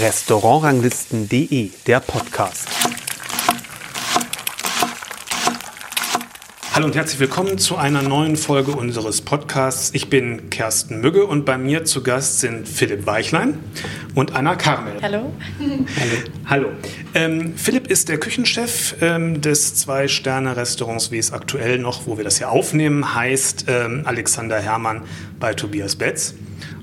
[0.00, 2.68] Restaurantranglisten.de, der Podcast.
[6.74, 9.92] Hallo und herzlich willkommen zu einer neuen Folge unseres Podcasts.
[9.94, 13.60] Ich bin Kersten Mügge und bei mir zu Gast sind Philipp Weichlein
[14.16, 14.94] und Anna Karmel.
[15.00, 15.32] Hallo.
[15.60, 16.16] Hallo.
[16.46, 16.68] Hallo.
[17.14, 22.38] Ähm, Philipp ist der Küchenchef ähm, des Zwei-Sterne-Restaurants, wie es aktuell noch, wo wir das
[22.38, 25.02] hier aufnehmen, heißt ähm, Alexander Hermann
[25.38, 26.34] bei Tobias Betz.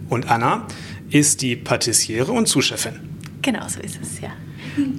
[0.10, 0.68] Und Anna
[1.10, 3.00] ist die Patissiere und Zuschefin.
[3.42, 4.30] Genau, so ist es, ja.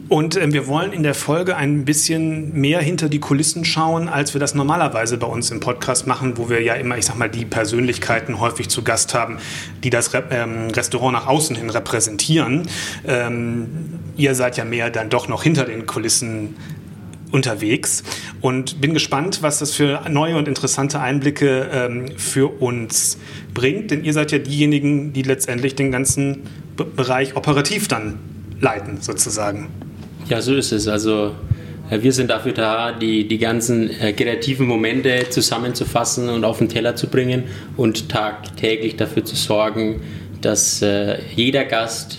[0.09, 4.35] Und äh, wir wollen in der Folge ein bisschen mehr hinter die Kulissen schauen, als
[4.35, 7.29] wir das normalerweise bei uns im Podcast machen, wo wir ja immer, ich sag mal,
[7.29, 9.39] die Persönlichkeiten häufig zu Gast haben,
[9.83, 12.69] die das Re ähm, Restaurant nach außen hin repräsentieren.
[13.07, 13.67] Ähm,
[14.17, 16.57] ihr seid ja mehr dann doch noch hinter den Kulissen
[17.35, 18.05] unterwegs
[18.41, 23.19] und bin gespannt, was das für neue und interessante Einblicke ähm, für uns
[23.53, 26.45] bringt, denn ihr seid ja diejenigen, die letztendlich den ganzen
[26.77, 28.19] B Bereich operativ dann
[28.61, 29.69] leiten, sozusagen.
[30.29, 30.89] Ja, so ist es.
[30.89, 31.35] Also
[31.91, 36.69] äh, wir sind dafür da, die, die ganzen äh, kreativen Momente zusammenzufassen und auf den
[36.69, 37.45] Teller zu bringen
[37.77, 40.03] und tagtäglich dafür zu sorgen,
[40.41, 42.19] dass äh, jeder Gast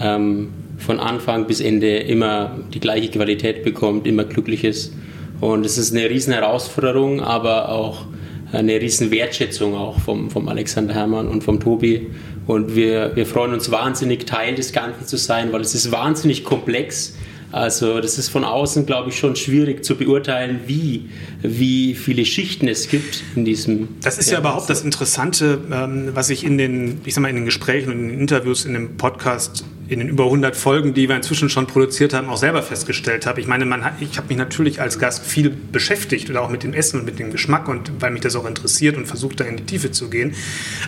[0.00, 0.52] ähm,
[0.90, 4.92] von Anfang bis Ende immer die gleiche Qualität bekommt, immer glücklich ist.
[5.40, 8.06] Und es ist eine riesen Herausforderung, aber auch
[8.50, 12.08] eine riesen Wertschätzung auch vom, vom Alexander Hermann und vom Tobi.
[12.48, 16.42] Und wir, wir freuen uns wahnsinnig, Teil des Ganzen zu sein, weil es ist wahnsinnig
[16.42, 17.14] komplex.
[17.52, 21.08] Also das ist von außen, glaube ich, schon schwierig zu beurteilen, wie,
[21.40, 23.90] wie viele Schichten es gibt in diesem.
[24.02, 27.36] Das ist ja, überhaupt das Interessante, ähm, was ich in den, ich sag mal, in
[27.36, 31.08] den Gesprächen und in den Interviews in dem Podcast in den über 100 Folgen, die
[31.08, 33.40] wir inzwischen schon produziert haben, auch selber festgestellt habe.
[33.40, 36.72] Ich meine, man ich habe mich natürlich als Gast viel beschäftigt oder auch mit dem
[36.72, 39.56] Essen und mit dem Geschmack und weil mich das auch interessiert und versucht da in
[39.56, 40.36] die Tiefe zu gehen.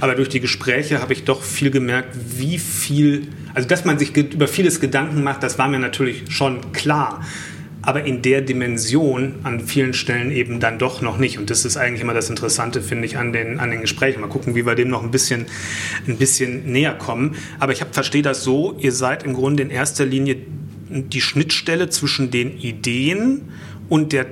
[0.00, 4.17] Aber durch die Gespräche habe ich doch viel gemerkt, wie viel, also dass man sich
[4.17, 7.25] über vieles Gedanken macht, das war mir natürlich schon klar
[7.82, 11.38] aber in der Dimension an vielen Stellen eben dann doch noch nicht.
[11.38, 14.20] Und das ist eigentlich immer das Interessante, finde ich, an den, an den Gesprächen.
[14.20, 15.47] Mal gucken, wie wir dem noch ein bisschen,
[16.06, 17.34] ein bisschen näher kommen.
[17.59, 20.37] Aber ich verstehe das so, ihr seid im Grunde in erster Linie
[20.88, 23.42] die Schnittstelle zwischen den Ideen
[23.88, 24.26] und der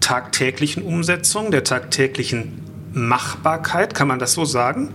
[0.00, 3.94] tagtäglichen Umsetzung, der tagtäglichen Machbarkeit.
[3.94, 4.90] Kann man das so sagen?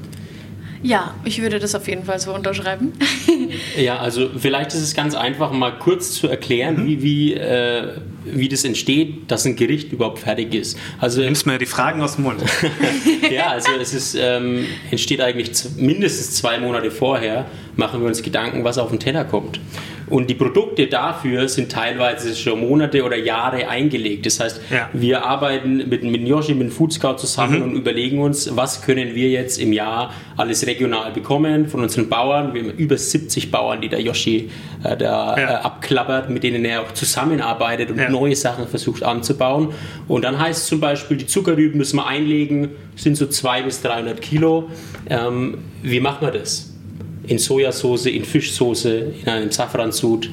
[0.83, 2.93] Ja, ich würde das auf jeden Fall so unterschreiben.
[3.77, 6.87] ja, also vielleicht ist es ganz einfach, mal kurz zu erklären, mhm.
[6.87, 7.93] wie, wie, äh,
[8.25, 10.77] wie das entsteht, dass ein Gericht überhaupt fertig ist.
[10.99, 12.41] Also, du nimmst mir die Fragen aus dem Mund.
[13.31, 18.63] ja, also es ist, ähm, entsteht eigentlich mindestens zwei Monate vorher, machen wir uns Gedanken,
[18.63, 19.59] was auf den Teller kommt.
[20.11, 24.25] Und die Produkte dafür sind teilweise schon Monate oder Jahre eingelegt.
[24.25, 24.89] Das heißt, ja.
[24.91, 27.63] wir arbeiten mit, mit Yoshi, mit Food Scout zusammen mhm.
[27.63, 32.53] und überlegen uns, was können wir jetzt im Jahr alles regional bekommen von unseren Bauern.
[32.53, 34.49] Wir haben über 70 Bauern, die der Yoshi
[34.83, 35.37] äh, da ja.
[35.37, 38.09] äh, abklappert, mit denen er auch zusammenarbeitet und ja.
[38.09, 39.69] neue Sachen versucht anzubauen.
[40.09, 43.81] Und dann heißt es zum Beispiel, die Zuckerrüben müssen wir einlegen, sind so 200 bis
[43.81, 44.69] 300 Kilo.
[45.09, 46.70] Ähm, wie machen wir das?
[47.27, 50.29] In Sojasauce, in Fischsoße, in einem Safransud.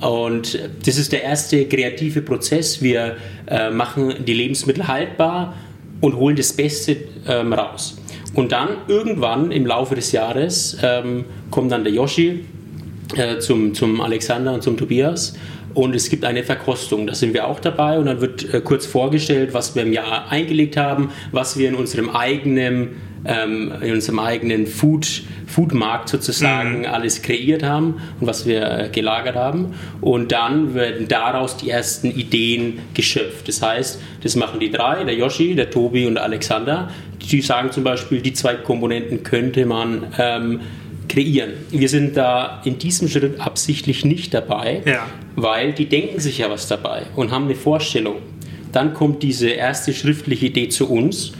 [0.00, 2.80] Und das ist der erste kreative Prozess.
[2.82, 5.54] Wir äh, machen die Lebensmittel haltbar
[6.00, 6.96] und holen das Beste
[7.28, 7.98] ähm, raus.
[8.34, 12.44] Und dann irgendwann im Laufe des Jahres ähm, kommt dann der Yoshi
[13.16, 15.34] äh, zum, zum Alexander und zum Tobias
[15.74, 17.06] und es gibt eine Verkostung.
[17.06, 20.30] Da sind wir auch dabei und dann wird äh, kurz vorgestellt, was wir im Jahr
[20.30, 26.84] eingelegt haben, was wir in unserem eigenen ähm, in unserem eigenen Food, Foodmarkt sozusagen mhm.
[26.86, 29.74] alles kreiert haben und was wir äh, gelagert haben.
[30.00, 33.48] Und dann werden daraus die ersten Ideen geschöpft.
[33.48, 36.90] Das heißt, das machen die drei, der Yoshi, der Tobi und der Alexander.
[37.20, 40.60] Die sagen zum Beispiel, die zwei Komponenten könnte man ähm,
[41.08, 41.52] kreieren.
[41.70, 45.06] Wir sind da in diesem Schritt absichtlich nicht dabei, ja.
[45.36, 48.16] weil die denken sich ja was dabei und haben eine Vorstellung.
[48.72, 51.32] Dann kommt diese erste schriftliche Idee zu uns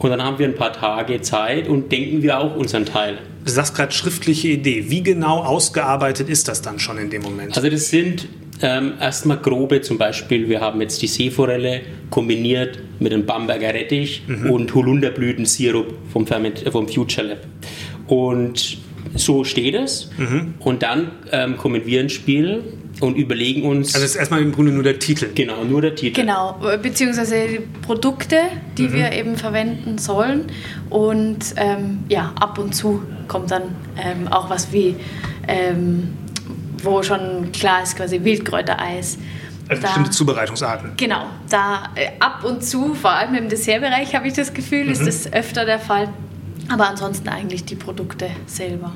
[0.00, 3.18] und dann haben wir ein paar Tage Zeit und denken wir auch unseren Teil.
[3.44, 4.86] Du sagst gerade schriftliche Idee.
[4.88, 7.54] Wie genau ausgearbeitet ist das dann schon in dem Moment?
[7.54, 8.26] Also das sind
[8.62, 14.22] ähm, erstmal grobe, zum Beispiel, wir haben jetzt die Seeforelle kombiniert mit einem Bamberger Rettich
[14.26, 14.50] mhm.
[14.50, 17.40] und Holunderblütensirup vom, Ferment vom Future Lab.
[18.06, 18.78] Und
[19.14, 20.10] so steht es.
[20.16, 20.54] Mhm.
[20.60, 22.62] Und dann ähm, kommen wir ins Spiel
[23.00, 23.94] und überlegen uns.
[23.94, 25.30] Also, das ist erstmal im Grunde nur der Titel.
[25.34, 26.20] Genau, nur der Titel.
[26.20, 28.36] Genau, beziehungsweise die Produkte,
[28.76, 28.92] die mhm.
[28.92, 30.46] wir eben verwenden sollen.
[30.88, 33.62] Und ähm, ja, ab und zu kommt dann
[33.96, 34.96] ähm, auch was wie,
[35.48, 36.10] ähm,
[36.82, 39.18] wo schon klar ist, quasi Wildkräutereis.
[39.68, 40.92] Also da, bestimmte Zubereitungsarten.
[40.96, 44.92] Genau, da äh, ab und zu, vor allem im Dessertbereich, habe ich das Gefühl, mhm.
[44.92, 46.08] ist das öfter der Fall.
[46.68, 48.92] Aber ansonsten eigentlich die Produkte selber.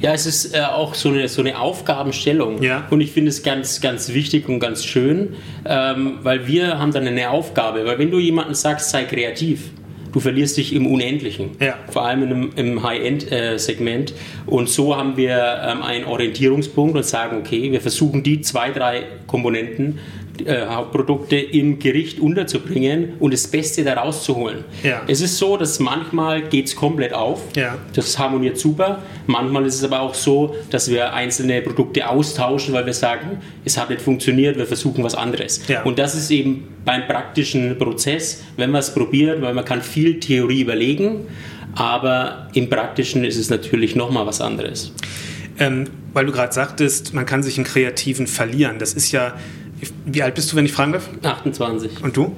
[0.00, 2.62] Ja, es ist äh, auch so eine, so eine Aufgabenstellung.
[2.62, 2.86] Ja.
[2.90, 5.34] Und ich finde es ganz, ganz wichtig und ganz schön,
[5.64, 7.84] ähm, weil wir haben dann eine Aufgabe.
[7.84, 9.70] Weil wenn du jemandem sagst, sei kreativ,
[10.12, 11.50] du verlierst dich im Unendlichen.
[11.60, 11.74] Ja.
[11.90, 14.14] Vor allem im, im High-End-Segment.
[14.46, 19.02] und so haben wir ähm, einen Orientierungspunkt und sagen, okay, wir versuchen die zwei, drei
[19.26, 19.98] Komponenten,
[20.46, 24.64] äh, Hauptprodukte im Gericht unterzubringen und das Beste daraus zu holen.
[24.82, 25.02] Ja.
[25.06, 27.42] Es ist so, dass manchmal geht es komplett auf.
[27.56, 27.78] Ja.
[27.94, 29.02] Das harmoniert super.
[29.26, 33.78] Manchmal ist es aber auch so, dass wir einzelne Produkte austauschen, weil wir sagen, es
[33.78, 35.62] hat nicht funktioniert, wir versuchen was anderes.
[35.68, 35.82] Ja.
[35.82, 40.20] Und das ist eben beim praktischen Prozess, wenn man es probiert, weil man kann viel
[40.20, 41.26] Theorie überlegen,
[41.74, 44.92] aber im praktischen ist es natürlich nochmal was anderes.
[45.60, 48.78] Ähm, weil du gerade sagtest, man kann sich in Kreativen verlieren.
[48.78, 49.34] Das ist ja,
[50.06, 51.08] wie alt bist du, wenn ich fragen darf?
[51.22, 52.02] 28.
[52.02, 52.34] Und du?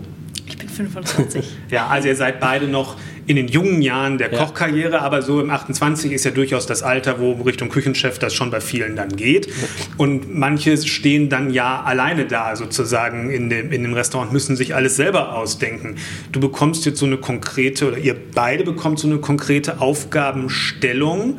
[0.47, 1.45] Ich bin 25.
[1.71, 2.97] Ja, also ihr seid beide noch
[3.27, 4.39] in den jungen Jahren der Ja.
[4.39, 8.51] Kochkarriere, aber so im 28 ist ja durchaus das Alter, wo Richtung Küchenchef das schon
[8.51, 9.49] bei vielen dann geht.
[9.97, 14.75] Und manche stehen dann ja alleine da sozusagen in dem, in dem Restaurant, müssen sich
[14.75, 15.95] alles selber ausdenken.
[16.33, 21.39] Du bekommst jetzt so eine konkrete, oder ihr beide bekommt so eine konkrete Aufgabenstellung.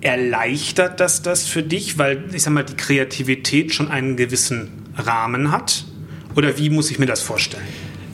[0.00, 5.50] Erleichtert das das für dich, weil ich sag mal, die Kreativität schon einen gewissen Rahmen
[5.50, 5.84] hat?
[6.36, 7.64] Oder wie muss ich mir das vorstellen?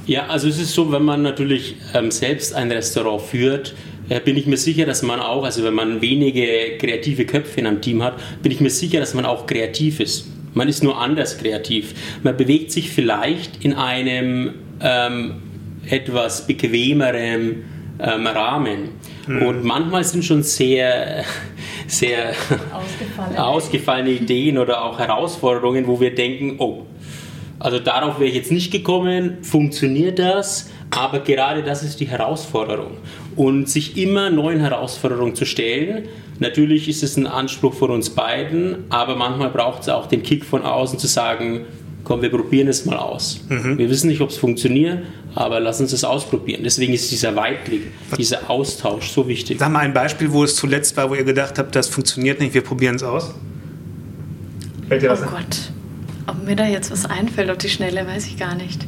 [0.06, 3.74] Ja, also es ist so, wenn man natürlich ähm, selbst ein Restaurant führt,
[4.08, 7.66] äh, bin ich mir sicher, dass man auch, also wenn man wenige kreative Köpfe in
[7.66, 10.26] einem Team hat, bin ich mir sicher, dass man auch kreativ ist.
[10.52, 11.94] Man ist nur anders kreativ.
[12.22, 15.42] Man bewegt sich vielleicht in einem ähm,
[15.88, 17.62] etwas bequemeren
[18.00, 18.88] ähm, Rahmen.
[19.38, 21.24] Und manchmal sind schon sehr,
[21.86, 22.30] sehr
[22.72, 23.36] Ausgefallen.
[23.36, 26.86] ausgefallene Ideen oder auch Herausforderungen, wo wir denken, oh,
[27.60, 30.70] also darauf wäre ich jetzt nicht gekommen, funktioniert das?
[30.90, 32.96] Aber gerade das ist die Herausforderung.
[33.36, 36.08] Und sich immer neuen Herausforderungen zu stellen,
[36.40, 40.44] natürlich ist es ein Anspruch von uns beiden, aber manchmal braucht es auch den Kick
[40.44, 41.66] von außen zu sagen,
[42.05, 43.41] komm, wir probieren es mal aus.
[43.49, 44.99] Wir wissen nicht, ob es funktioniert,
[45.35, 46.62] aber lass uns es ausprobieren.
[46.64, 47.82] Deswegen ist dieser Weitblick,
[48.17, 49.58] dieser Austausch so wichtig.
[49.58, 52.55] Sag mal ein Beispiel, wo es zuletzt war, wo ihr gedacht habt, das funktioniert nicht,
[52.55, 53.35] wir probieren es aus.
[54.88, 55.23] Fällt dir Oh was?
[55.23, 55.73] Gott.
[56.26, 58.87] Ob mir da jetzt was einfällt auf die Schnelle, weiß ich gar nicht.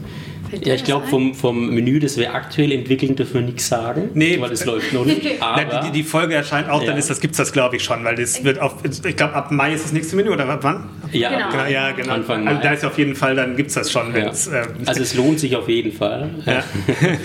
[0.52, 4.10] Dir Ja, ich glaube, vom, vom Menü, das wir aktuell entwickeln, dürfen wir nichts sagen.
[4.14, 4.38] Nee.
[4.40, 5.22] Weil es läuft noch nicht.
[5.40, 6.98] Na, Aber die, die Folge erscheint auch, dann Ja.
[6.98, 9.50] ist das, gibt es das, glaube ich, schon, weil das wird auf, ich glaube, ab
[9.50, 10.88] Mai ist das nächste Menü, oder ab wann?
[11.12, 11.50] ja, Genau.
[11.50, 12.12] Genau, ja, genau.
[12.14, 12.62] Anfang also Mai.
[12.66, 14.14] da ist auf jeden Fall, dann gibt es das schon.
[14.14, 14.26] Ja.
[14.28, 16.30] ähm, Also es lohnt sich auf jeden Fall.
[16.46, 16.62] Ja.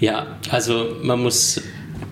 [0.00, 1.60] Ja, also man muss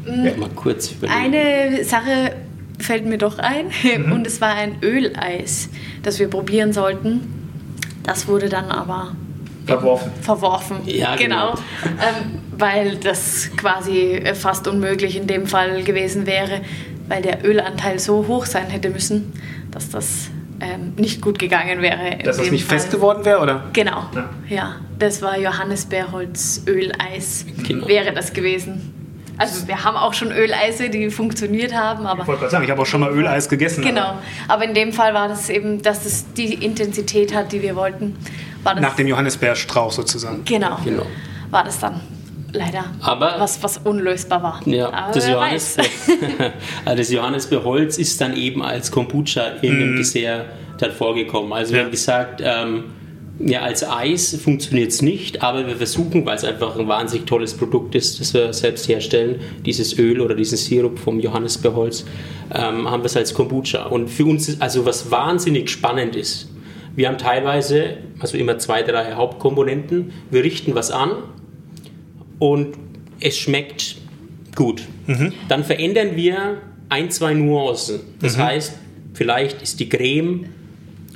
[0.06, 1.34] mal kurz überlegen.
[1.34, 2.36] Eine Sache
[2.78, 3.66] fällt mir doch ein
[4.06, 4.12] Mhm.
[4.12, 5.68] und es war ein Öleis,
[6.04, 7.20] das wir probieren sollten.
[8.04, 9.16] Das wurde dann aber
[9.78, 10.12] Verworfen.
[10.20, 10.76] verworfen.
[10.86, 11.52] Ja, genau.
[11.52, 11.58] genau.
[12.00, 16.60] Ähm, weil das quasi fast unmöglich in dem Fall gewesen wäre,
[17.08, 19.32] weil der Ölanteil so hoch sein hätte müssen,
[19.70, 20.30] dass das
[20.60, 22.18] ähm, nicht gut gegangen wäre.
[22.22, 22.78] Dass das nicht Fall.
[22.78, 23.64] fest geworden wäre, oder?
[23.72, 24.04] Genau.
[24.14, 24.28] Ja.
[24.48, 24.76] Ja.
[24.98, 27.88] das war Johannisbeerholz Öleis Genau.
[27.88, 28.94] wäre das gewesen.
[29.38, 32.70] Also wir haben auch schon Öleise, die funktioniert haben, aber Ich wollte gerade sagen, ich
[32.70, 33.82] habe auch schon mal Öleis gegessen.
[33.82, 34.18] genau.
[34.48, 38.16] Aber in dem Fall war das eben, dass es die Intensität hat, die wir wollten.
[38.62, 40.42] War das Nach dem Johannisbeerstrauch sozusagen.
[40.44, 40.76] genau.
[40.84, 41.06] Genau.
[41.50, 42.00] War das dann
[42.52, 44.60] leider Aber- was, was unlösbar war.
[44.66, 45.76] Ja, Aber das, Johannes,
[46.84, 50.46] also das Johannisbeerholz ist dann eben als Kombucha in dem Dessert
[50.78, 51.52] dann vorgekommen.
[51.52, 51.84] Also wir Ja.
[51.84, 52.84] haben gesagt, ähm,
[53.38, 57.54] ja, als Eis funktioniert es nicht, aber wir versuchen, weil es einfach ein wahnsinnig tolles
[57.56, 62.04] Produkt ist, das wir selbst herstellen, dieses Öl oder diesen Sirup vom Johannisbeerholz,
[62.52, 63.84] ähm, haben wir es als Kombucha.
[63.84, 66.48] Und für uns ist also was wahnsinnig spannend ist,
[66.96, 71.10] wir haben teilweise, also immer zwei, drei Hauptkomponenten, wir richten was an
[72.38, 72.76] und
[73.20, 73.96] es schmeckt
[74.54, 74.82] gut.
[75.48, 78.00] Dann verändern wir ein, zwei Nuancen.
[78.20, 78.74] Das heißt,
[79.14, 80.46] vielleicht ist die Creme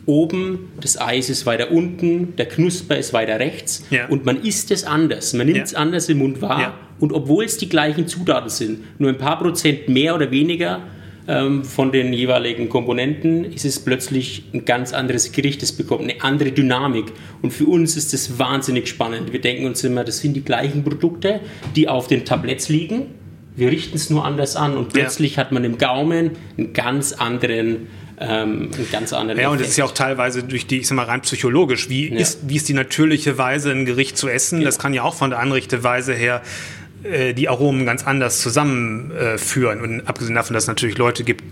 [0.07, 4.07] oben, das Eis ist weiter unten, der Knusper ist weiter rechts Ja.
[4.09, 5.33] und man isst es anders.
[5.33, 5.65] Man nimmt Ja.
[5.65, 6.75] es anders im Mund wahr Ja.
[7.01, 10.81] und obwohl es die gleichen Zutaten sind, nur ein paar Prozent mehr oder weniger
[11.27, 15.63] von den jeweiligen Komponenten, ist es plötzlich ein ganz anderes Gericht.
[15.63, 17.07] Es bekommt eine andere Dynamik.
[17.41, 19.33] Und für uns ist das wahnsinnig spannend.
[19.33, 21.41] Wir denken uns immer, das sind die gleichen Produkte,
[21.77, 23.07] die auf den Tabletts liegen.
[23.57, 27.87] Wir richten es nur anders an und plötzlich hat man im Gaumen einen ganz anderen,
[28.21, 29.71] ähm, ganz anderen Ja, und es Effekt.
[29.71, 31.89] ist ja auch teilweise durch die, ich sag mal, rein psychologisch.
[31.89, 32.17] Wie, Ja.
[32.19, 34.63] ist, wie ist die natürliche Weise, ein Gericht zu essen?
[34.63, 36.43] Das kann ja auch von der Anrichteweise her
[37.05, 39.81] äh, die Aromen ganz anders zusammenführen.
[39.81, 41.45] und abgesehen davon, dass es natürlich Leute gibt,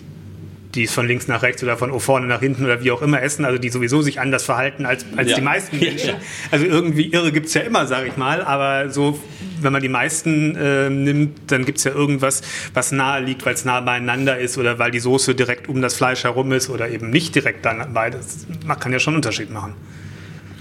[0.75, 3.23] die es von links nach rechts oder von vorne nach hinten oder wie auch immer
[3.23, 5.37] essen, also die sowieso sich anders verhalten als, als ja.
[5.37, 6.15] die meisten Menschen.
[6.51, 9.21] Also irgendwie Irre gibt es ja immer, sage ich mal, aber so,
[9.61, 12.43] wenn man die meisten äh, nimmt, dann gibt es ja irgendwas,
[12.73, 15.95] was nahe liegt, weil es nah beieinander ist oder weil die Soße direkt um das
[15.95, 18.47] Fleisch herum ist oder eben nicht direkt dann, weil das
[18.81, 19.75] kann ja schon einen Unterschied machen.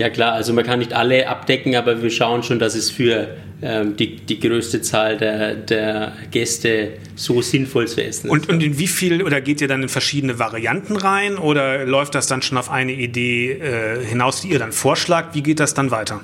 [0.02, 3.38] Ja klar, also man kann nicht alle abdecken, aber wir schauen schon, dass es für
[3.62, 8.32] ähm, die, die größte Zahl der, der Gäste so sinnvoll zu essen ist.
[8.32, 12.16] Und, und in wie viel, oder geht ihr dann in verschiedene Varianten rein oder läuft
[12.16, 15.36] das dann schon auf eine Idee äh, hinaus, die ihr dann vorschlagt?
[15.36, 16.22] Wie geht das dann weiter?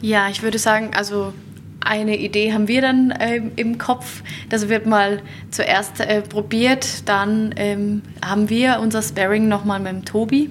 [0.00, 1.32] Ja, ich würde sagen, also
[1.84, 4.24] eine Idee haben wir dann äh, im Kopf.
[4.48, 5.20] Das wird mal
[5.52, 10.50] zuerst äh, probiert, dann ähm, haben wir unser Sparring nochmal mit dem Tobi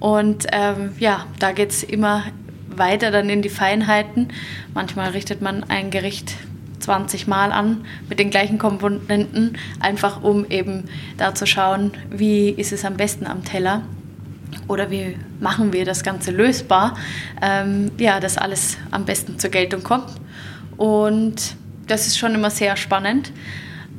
[0.00, 2.24] und ähm, ja, da geht es immer
[2.68, 4.28] weiter dann in die Feinheiten.
[4.74, 6.34] Manchmal richtet man ein Gericht
[6.80, 10.84] 20 Mal an mit den gleichen Komponenten, einfach um eben
[11.18, 13.82] da zu schauen, wie ist es am besten am Teller
[14.66, 16.96] oder wie machen wir das Ganze lösbar,
[17.42, 20.10] ähm, ja, dass alles am besten zur Geltung kommt.
[20.76, 23.32] Und das ist schon immer sehr spannend.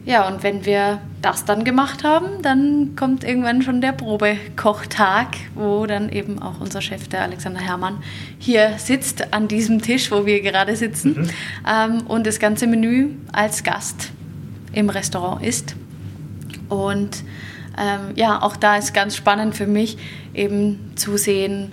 [0.03, 5.85] Ja, und wenn wir das dann gemacht haben, dann kommt irgendwann schon der Probekochtag, wo
[5.85, 7.97] dann eben auch unser Chef, der Alexander Herrmann,
[8.39, 11.29] hier sitzt an diesem Tisch, wo wir gerade sitzen mhm.
[11.69, 14.11] ähm, und das ganze Menü als Gast
[14.73, 15.75] im Restaurant ist.
[16.67, 17.23] Und
[17.77, 19.97] ähm, ja, auch da ist ganz spannend für mich
[20.33, 21.71] eben zu sehen,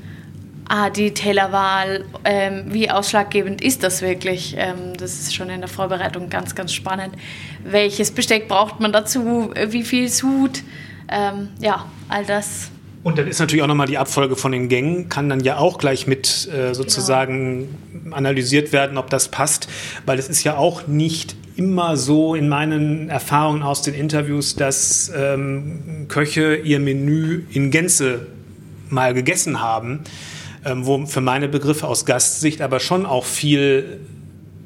[0.69, 4.55] ah, die Tellerwahl, ähm, wie ausschlaggebend ist das wirklich?
[4.59, 7.15] Ähm, das ist schon in der Vorbereitung ganz, ganz spannend.
[7.65, 9.51] Welches Besteck braucht man dazu?
[9.69, 10.63] Wie viel Sud?
[11.11, 12.71] Ähm, ja, all das.
[13.03, 15.79] Und dann ist natürlich auch nochmal die Abfolge von den Gängen, kann dann ja auch
[15.79, 18.17] gleich mit äh, sozusagen genau.
[18.17, 19.69] analysiert werden, ob das passt,
[20.05, 25.11] weil es ist ja auch nicht immer so in meinen Erfahrungen aus den Interviews, dass
[25.17, 28.27] ähm, Köche ihr Menü in Gänze
[28.91, 30.01] mal gegessen haben
[30.65, 34.01] ähm, wo für meine Begriffe aus Gastsicht aber schon auch viel,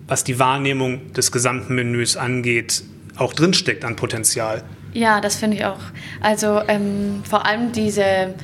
[0.06, 2.82] was die Wahrnehmung des gesamten Menüs angeht,
[3.16, 4.62] auch drinsteckt an Potenzial.
[4.94, 5.80] Ja, das finde ich auch.
[6.20, 8.34] Also ähm, vor allem diese,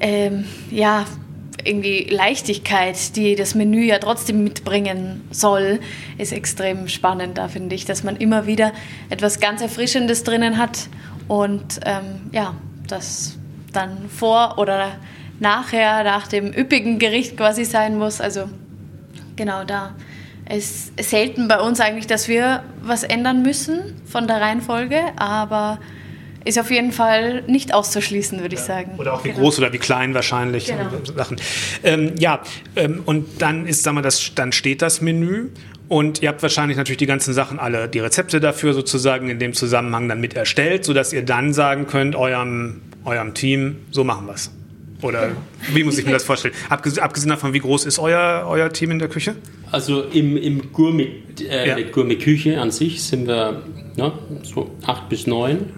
[0.00, 1.06] ähm, ja,
[1.64, 5.80] irgendwie Leichtigkeit, die das Menü ja trotzdem mitbringen soll,
[6.18, 7.38] ist extrem spannend.
[7.38, 8.72] Da finde ich, dass man immer wieder
[9.10, 10.88] etwas ganz Erfrischendes drinnen hat
[11.28, 12.54] und ähm, ja,
[12.88, 13.38] das
[13.72, 14.98] dann vor oder
[15.42, 18.22] nachher, nach dem üppigen Gericht quasi sein muss.
[18.22, 18.48] Also
[19.36, 19.94] genau da
[20.50, 25.78] ist selten bei uns eigentlich, dass wir was ändern müssen von der Reihenfolge, aber
[26.44, 28.92] ist auf jeden Fall nicht auszuschließen, würde ich sagen.
[28.98, 29.42] Oder auch wie genau.
[29.42, 30.90] groß oder wie klein wahrscheinlich genau.
[31.16, 31.40] Sachen.
[31.84, 32.42] Ähm, ja,
[32.74, 35.50] ähm, und dann ist, sagen wir, das, dann steht das Menü
[35.88, 39.54] und ihr habt wahrscheinlich natürlich die ganzen Sachen alle, die Rezepte dafür sozusagen in dem
[39.54, 44.34] Zusammenhang dann mit erstellt, sodass ihr dann sagen könnt, eurem, eurem Team, so machen wir
[44.34, 44.50] es.
[45.02, 45.32] Oder
[45.72, 46.54] wie muss ich mir das vorstellen?
[46.68, 49.34] Abgesehen davon, wie groß ist euer, euer Team in der Küche?
[49.70, 51.90] Also im, im Gourmet, äh, ja.
[51.90, 53.62] Gourmet-Küche an sich sind wir
[53.96, 55.70] ne, so acht bis neun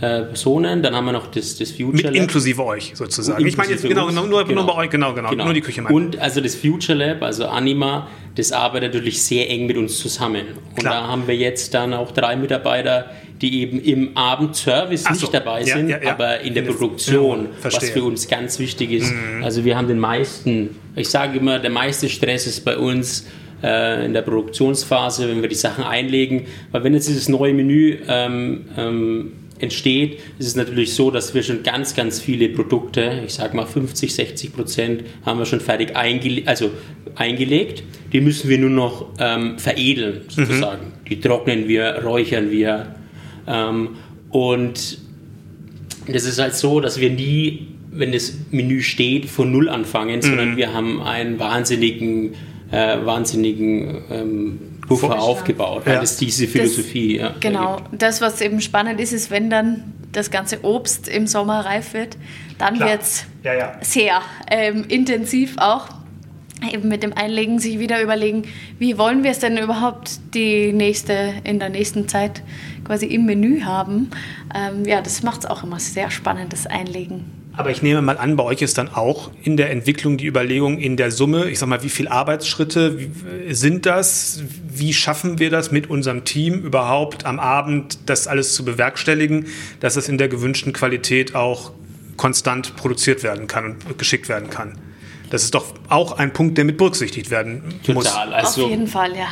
[0.00, 0.82] äh, Personen.
[0.82, 2.14] Dann haben wir noch das, das Future Mit Lab.
[2.14, 3.38] Inklusive euch sozusagen.
[3.38, 4.62] Inklusive ich meine jetzt genau, nur, nur, genau.
[4.62, 5.44] nur bei euch, genau, genau, genau.
[5.44, 5.82] nur die Küche.
[5.82, 5.94] Meine.
[5.94, 10.44] Und also das Future Lab, also Anima, das arbeitet natürlich sehr eng mit uns zusammen.
[10.70, 11.02] Und Klar.
[11.02, 15.12] da haben wir jetzt dann auch drei Mitarbeiter, die eben im Abendservice so.
[15.12, 16.10] nicht dabei sind, ja, ja, ja.
[16.12, 19.12] aber in der in Produktion, was für uns ganz wichtig ist.
[19.12, 19.44] Mhm.
[19.44, 23.26] Also wir haben den meisten, ich sage immer, der meiste Stress ist bei uns
[23.62, 27.98] äh, in der Produktionsphase, wenn wir die Sachen einlegen, weil wenn jetzt dieses neue Menü
[28.08, 33.34] ähm, ähm, entsteht, ist es natürlich so, dass wir schon ganz, ganz viele Produkte, ich
[33.34, 36.70] sage mal 50, 60 Prozent, haben wir schon fertig eingele also
[37.14, 37.82] eingelegt.
[38.12, 40.86] Die müssen wir nur noch ähm, veredeln, sozusagen.
[40.86, 41.08] Mhm.
[41.08, 42.94] Die trocknen wir, räuchern wir,
[43.48, 43.96] ähm,
[44.30, 44.98] und
[46.06, 50.52] das ist halt so, dass wir nie, wenn das Menü steht, von Null anfangen, sondern
[50.52, 50.56] mhm.
[50.56, 52.34] wir haben einen wahnsinnigen,
[52.70, 55.86] äh, wahnsinnigen ähm, Puffer aufgebaut.
[55.86, 56.00] Ja.
[56.00, 57.18] Das ist diese Philosophie.
[57.18, 57.80] Das, ja, genau.
[57.92, 62.16] Das, was eben spannend ist, ist, wenn dann das ganze Obst im Sommer reif wird,
[62.56, 63.78] dann wird es ja, ja.
[63.82, 65.88] sehr ähm, intensiv auch
[66.72, 68.44] eben mit dem Einlegen sich wieder überlegen,
[68.78, 72.42] wie wollen wir es denn überhaupt die nächste, in der nächsten Zeit
[72.88, 74.10] quasi im Menü haben.
[74.54, 77.24] Ähm, ja, das macht es auch immer sehr spannend, das Einlegen.
[77.52, 80.78] Aber ich nehme mal an, bei euch ist dann auch in der Entwicklung die Überlegung
[80.78, 83.10] in der Summe, ich sag mal, wie viele Arbeitsschritte
[83.50, 84.42] sind das?
[84.68, 89.46] Wie schaffen wir das mit unserem Team überhaupt am Abend, das alles zu bewerkstelligen,
[89.80, 91.72] dass es in der gewünschten Qualität auch
[92.16, 94.78] konstant produziert werden kann und geschickt werden kann?
[95.30, 97.94] Das ist doch auch ein Punkt, der mit berücksichtigt werden Total.
[97.94, 98.06] muss.
[98.06, 99.26] Also, Auf jeden Fall, ja.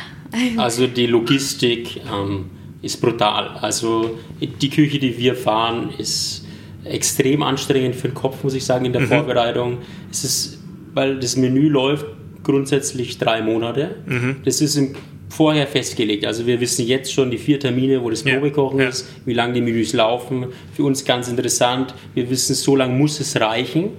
[0.57, 2.49] Also die Logistik, ähm,
[2.81, 3.57] ist brutal.
[3.61, 6.45] Also die Küche, die wir fahren, ist
[6.83, 9.07] extrem anstrengend für den Kopf, muss ich sagen, in der mhm.
[9.07, 9.79] Vorbereitung.
[10.11, 12.05] Es ist, weil das Menü läuft
[12.43, 13.95] grundsätzlich drei Monate.
[14.05, 14.37] Mhm.
[14.45, 14.95] Das ist im
[15.29, 16.25] vorher festgelegt.
[16.25, 19.53] Also wir wissen jetzt schon die vier Termine, wo das Probekochen ja, ist, wie lange
[19.53, 20.47] die Menüs laufen.
[20.73, 21.93] Für uns ganz interessant.
[22.13, 23.89] Wir wissen, so lange muss es reichen.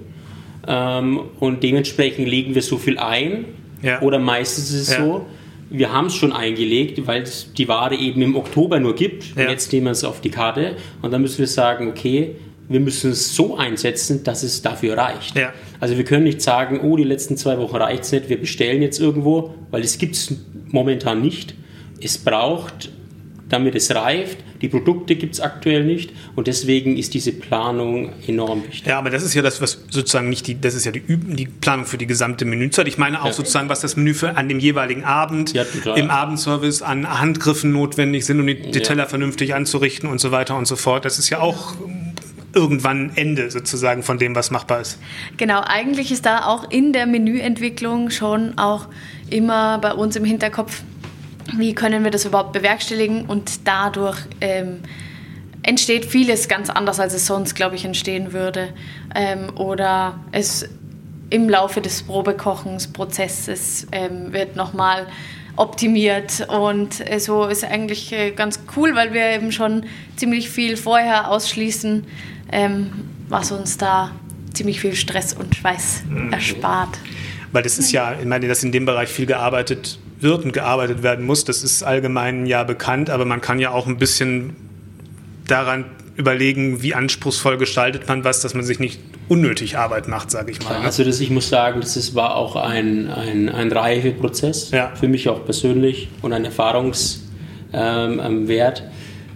[0.67, 3.45] Ähm, und dementsprechend legen wir so viel ein.
[3.81, 4.01] Ja.
[4.01, 5.25] Oder meistens ist es so,
[5.69, 9.37] wir haben es schon eingelegt, weil es die Ware eben im Oktober nur gibt.
[9.37, 10.75] Und jetzt nehmen wir es auf die Karte.
[11.01, 12.35] Und dann müssen wir sagen, okay,
[12.69, 15.35] wir müssen es so einsetzen, dass es dafür reicht.
[15.35, 15.53] Ja.
[15.79, 18.81] Also wir können nicht sagen, oh, die letzten zwei Wochen reicht es nicht, wir bestellen
[18.81, 20.35] jetzt irgendwo, weil es gibt es
[20.67, 21.55] momentan nicht.
[21.99, 22.91] Es braucht,
[23.49, 28.63] damit es reift, die Produkte gibt es aktuell nicht und deswegen ist diese Planung enorm
[28.63, 28.85] wichtig.
[28.85, 31.47] Ja, aber das ist ja das, was sozusagen nicht die, das ist ja die, die
[31.47, 32.87] Planung für die gesamte Menüzeit.
[32.87, 33.33] Ich meine auch ja.
[33.33, 35.65] sozusagen, was das Menü für an dem jeweiligen Abend ja,
[35.95, 40.55] im Abendservice an Handgriffen notwendig sind, um die, die Teller vernünftig anzurichten und so weiter
[40.55, 41.05] und so fort.
[41.05, 41.75] Das ist ja auch
[42.53, 44.99] irgendwann Ende sozusagen von dem, was machbar ist.
[45.37, 48.87] Genau, eigentlich ist da auch in der Menüentwicklung schon auch
[49.29, 50.81] immer bei uns im Hinterkopf,
[51.57, 54.79] wie können wir das überhaupt bewerkstelligen und dadurch ähm,
[55.63, 58.69] entsteht vieles ganz anders, als es sonst, glaube ich, entstehen würde.
[59.15, 60.67] Ähm, oder es
[61.29, 65.07] im Laufe des Probekochensprozesses ähm, wird nochmal
[65.55, 70.77] optimiert und äh, so ist eigentlich äh, ganz cool, weil wir eben schon ziemlich viel
[70.77, 72.05] vorher ausschließen,
[72.51, 72.91] ähm,
[73.27, 74.11] was uns da
[74.53, 76.33] ziemlich viel Stress und Schweiß mhm.
[76.33, 76.97] erspart.
[77.51, 81.03] Weil das ist ja, ich meine, dass in dem Bereich viel gearbeitet wird und gearbeitet
[81.03, 84.55] werden muss, das ist allgemein ja bekannt, aber man kann ja auch ein bisschen
[85.47, 85.85] daran
[86.15, 88.99] überlegen, wie anspruchsvoll gestaltet man was, dass man sich nicht
[89.29, 90.79] unnötig Arbeit macht, sage ich mal.
[90.79, 90.85] Ne?
[90.85, 94.91] Also das, ich muss sagen, das ist, war auch ein, ein, ein Reifeprozess ja.
[94.95, 97.21] für mich auch persönlich und ein Erfahrungswert.
[97.71, 98.49] Ähm,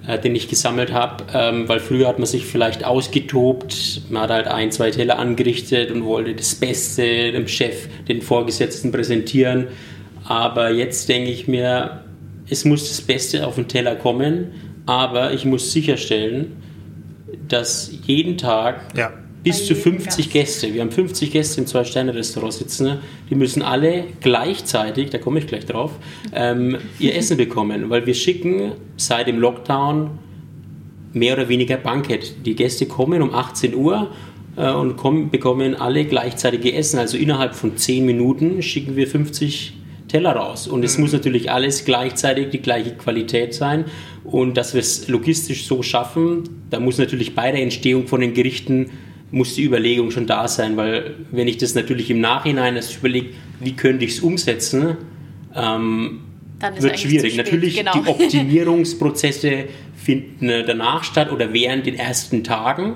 [0.05, 4.31] äh, den ich gesammelt habe, ähm, weil früher hat man sich vielleicht ausgetobt, man hat
[4.31, 9.69] halt ein, zwei Teller angerichtet und wollte das Beste dem Chef, den Vorgesetzten präsentieren.
[10.25, 12.03] Aber jetzt denke ich mir,
[12.49, 14.51] es muss das Beste auf den Teller kommen,
[14.85, 16.57] aber ich muss sicherstellen,
[17.47, 19.11] dass jeden Tag ja
[19.43, 20.73] bis zu 50 Gäste.
[20.73, 22.99] Wir haben 50 Gäste im Zwei-Sterne-Restaurant sitzen.
[23.29, 25.91] Die müssen alle gleichzeitig, da komme ich gleich drauf,
[26.33, 30.11] ähm, ihr Essen bekommen, weil wir schicken seit dem Lockdown
[31.11, 32.45] mehr oder weniger Bankett.
[32.45, 34.11] Die Gäste kommen um 18 Uhr
[34.55, 36.97] äh, und kommen, bekommen alle gleichzeitig ihr Essen.
[36.97, 39.73] Also innerhalb von 10 Minuten schicken wir 50
[40.13, 40.67] Teller raus.
[40.67, 41.03] Und es mhm.
[41.03, 43.85] muss natürlich alles gleichzeitig die gleiche Qualität sein.
[44.23, 48.35] Und dass wir es logistisch so schaffen, da muss natürlich bei der Entstehung von den
[48.35, 48.91] Gerichten
[49.31, 53.29] muss die Überlegung schon da sein, weil wenn ich das natürlich im Nachhinein erst überlege,
[53.59, 54.97] wie könnte ich es umsetzen,
[55.55, 56.19] ähm,
[56.79, 57.35] wird schwierig.
[57.35, 57.93] Natürlich, genau.
[57.93, 62.93] die Optimierungsprozesse finden äh, danach statt oder während den ersten Tagen.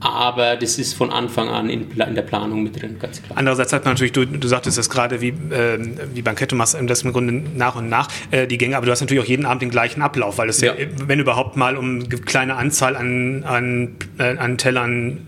[0.00, 3.36] Aber das ist von Anfang an in, in, der Planung mit drin, ganz klar.
[3.36, 5.78] Andererseits hat man natürlich, du, du sagtest das gerade, wie, äh,
[6.14, 9.02] wie Bankette machst das im Grunde nach und nach äh, die Gänge, aber du hast
[9.02, 12.00] natürlich auch jeden Abend den gleichen Ablauf, weil es ja, ja wenn überhaupt mal um
[12.00, 15.26] eine kleine Anzahl an, an, äh, an Tellern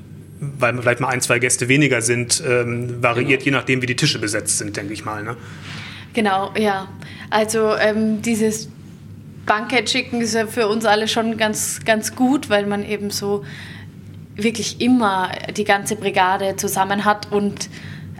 [0.58, 3.44] weil vielleicht mal ein, zwei Gäste weniger sind, ähm, variiert genau.
[3.44, 5.22] je nachdem, wie die Tische besetzt sind, denke ich mal.
[5.22, 5.36] Ne?
[6.14, 6.88] Genau, ja.
[7.30, 8.68] Also ähm, dieses
[9.46, 13.44] Bankett-Schicken ist ja für uns alle schon ganz, ganz gut, weil man eben so
[14.36, 17.68] wirklich immer die ganze Brigade zusammen hat und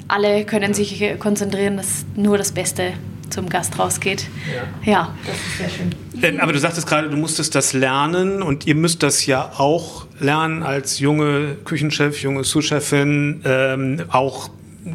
[0.08, 2.92] alle können sich konzentrieren, dass nur das Beste
[3.30, 4.26] zum Gast rausgeht.
[4.84, 6.40] Ja, ja das ist sehr schön.
[6.40, 10.62] Aber du sagtest gerade, du musstest das lernen und ihr müsst das ja auch lernen
[10.62, 14.50] als junge Küchenchef, junge Sous-Chefin, ähm, auch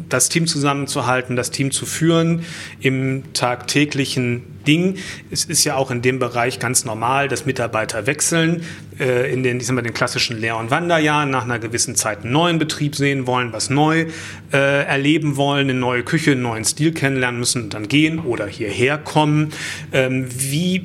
[0.08, 2.44] das Team zusammenzuhalten, das Team zu führen
[2.80, 4.96] im tagtäglichen Ding.
[5.30, 8.64] Es ist ja auch in dem Bereich ganz normal, dass Mitarbeiter wechseln,
[9.00, 12.22] äh, in den, ich sag mal, den klassischen Lehr- und Wanderjahren nach einer gewissen Zeit
[12.22, 14.06] einen neuen Betrieb sehen wollen, was neu
[14.52, 18.46] äh, erleben wollen, eine neue Küche, einen neuen Stil kennenlernen müssen und dann gehen oder
[18.46, 19.52] hierher kommen.
[19.92, 20.84] Ähm, wie,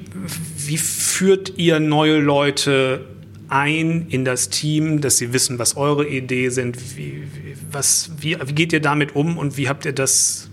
[0.58, 3.13] wie führt ihr neue Leute
[3.54, 6.98] ein in das Team, dass sie wissen, was eure Ideen sind.
[6.98, 7.24] Wie,
[7.72, 10.50] was, wie, wie geht ihr damit um und wie habt ihr das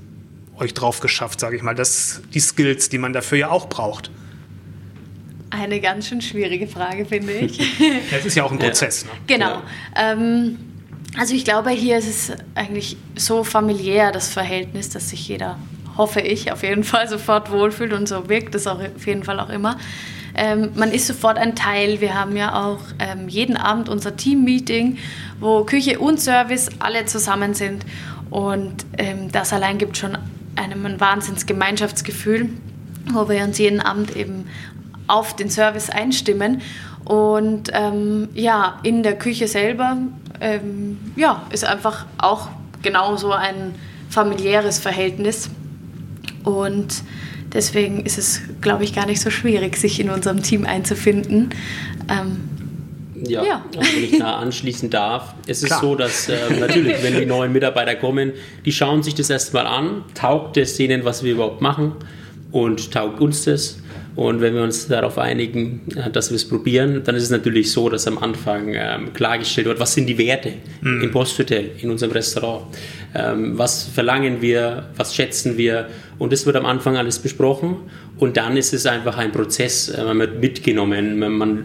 [0.59, 4.11] euch drauf geschafft, sage ich mal, das, die Skills, die man dafür ja auch braucht?
[5.49, 7.59] Eine ganz schön schwierige Frage, finde ich.
[8.13, 9.05] Es ist ja auch ein Prozess.
[9.05, 9.11] Ne?
[9.27, 9.63] Genau.
[9.97, 10.59] Ähm,
[11.19, 15.59] also ich glaube, hier ist es eigentlich so familiär, das Verhältnis, dass sich jeder,
[16.01, 19.39] hoffe ich, auf jeden Fall sofort wohlfühlt und so wirkt es auch auf jeden Fall
[19.39, 19.77] auch immer.
[20.35, 22.01] Ähm, man ist sofort ein Teil.
[22.01, 24.97] Wir haben ja auch ähm, jeden Abend unser Team-Meeting,
[25.41, 27.85] wo Küche und Service alle zusammen sind.
[28.31, 30.17] Und ähm, das allein gibt schon
[30.57, 32.49] einem ein Wahnsinnsgemeinschaftsgefühl,
[33.13, 34.47] wo wir uns jeden Abend eben
[35.07, 36.63] auf den Service einstimmen.
[37.05, 39.97] Und ähm, ja, in der Küche selber
[40.41, 42.49] ähm, ja, ist einfach auch
[42.83, 43.75] genauso ein
[44.09, 45.51] familiäres Verhältnis.
[46.45, 47.03] Und
[47.53, 51.51] deswegen ist es, glaube ich, gar nicht so schwierig, sich in unserem Team einzufinden.
[52.09, 52.37] Ähm,
[53.27, 53.65] ja, ja.
[53.77, 55.35] Also wenn ich da anschließen darf.
[55.47, 55.81] Es ist Klar.
[55.81, 58.33] so, dass äh, natürlich, wenn die neuen Mitarbeiter kommen,
[58.65, 61.93] die schauen sich das erstmal an, taugt es denen, was wir überhaupt machen
[62.51, 63.79] und taugt uns das.
[64.17, 67.71] Und wenn wir uns darauf einigen, äh, dass wir es probieren, dann ist es natürlich
[67.71, 71.03] so, dass am Anfang ähm, klargestellt wird, was sind die Werte mhm.
[71.03, 72.65] im Posthotel, in unserem Restaurant.
[73.15, 75.89] Ähm, was verlangen wir, was schätzen wir.
[76.21, 77.77] Und das wird am Anfang alles besprochen.
[78.19, 81.65] Und dann ist es einfach ein Prozess, äh, man wird mitgenommen, man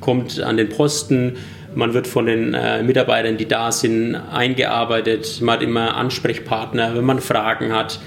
[0.00, 1.36] kommt an den Posten,
[1.74, 5.40] man wird von den äh, Mitarbeitern, die da sind, eingearbeitet.
[5.40, 8.00] Man hat immer Ansprechpartner, wenn man Fragen hat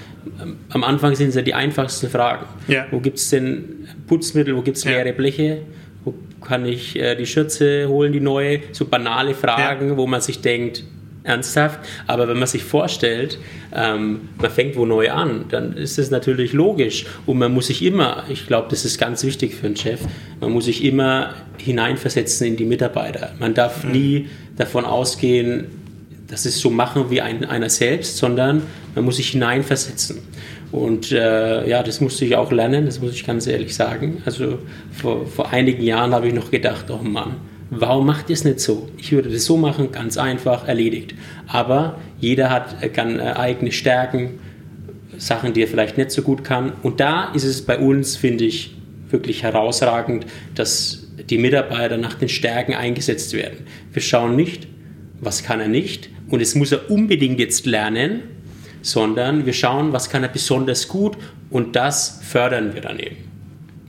[0.70, 2.46] am Anfang sind es ja die einfachsten Fragen.
[2.66, 2.86] Ja.
[2.90, 5.12] Wo gibt es denn Putzmittel, wo gibt es leere ja.
[5.12, 5.62] Bleche?
[6.04, 8.60] Wo kann ich äh, die Schürze holen, die neue?
[8.72, 9.96] So banale Fragen, ja.
[9.96, 10.84] wo man sich denkt,
[11.28, 11.80] ernsthaft.
[12.06, 13.38] Aber wenn man sich vorstellt,
[13.74, 17.06] ähm, man fängt wo neu an, dann ist das natürlich logisch.
[17.26, 20.00] Und man muss sich immer, ich glaube, das ist ganz wichtig für einen Chef,
[20.40, 23.32] man muss sich immer hineinversetzen in die Mitarbeiter.
[23.38, 23.92] Man darf mhm.
[23.92, 25.66] nie davon ausgehen,
[26.28, 28.62] das ist so machen wie ein, einer selbst, sondern
[28.94, 30.18] man muss sich hineinversetzen.
[30.70, 34.22] Und äh, ja, das musste ich auch lernen, das muss ich ganz ehrlich sagen.
[34.26, 34.58] Also
[34.92, 37.36] vor, vor einigen Jahren habe ich noch gedacht, oh Mann,
[37.70, 38.88] warum macht ihr es nicht so?
[38.98, 41.14] Ich würde das so machen, ganz einfach, erledigt.
[41.46, 44.40] Aber jeder hat kann, äh, eigene Stärken,
[45.18, 46.72] Sachen, die er vielleicht nicht so gut kann.
[46.82, 48.74] Und da ist es bei uns, finde ich,
[49.10, 53.66] wirklich herausragend, dass die Mitarbeiter nach den Stärken eingesetzt werden.
[53.92, 54.66] Wir schauen nicht,
[55.20, 58.22] was kann er nicht und es muss er unbedingt jetzt lernen,
[58.82, 61.16] sondern wir schauen, was kann er besonders gut
[61.50, 63.27] und das fördern wir dann eben.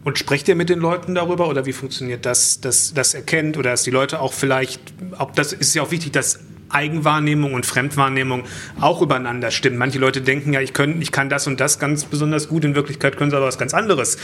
[0.04, 3.72] Und sprecht ihr mit den Leuten darüber oder wie funktioniert das, dass das erkennt oder
[3.72, 4.82] dass die Leute auch vielleicht,
[5.18, 8.44] auch das ist ja auch wichtig, dass Eigenwahrnehmung und Fremdwahrnehmung
[8.80, 9.78] auch übereinander stimmen.
[9.78, 12.76] Manche Leute denken ja, ich, können, ich kann das und das ganz besonders gut, in
[12.76, 14.18] Wirklichkeit können sie aber was ganz anderes.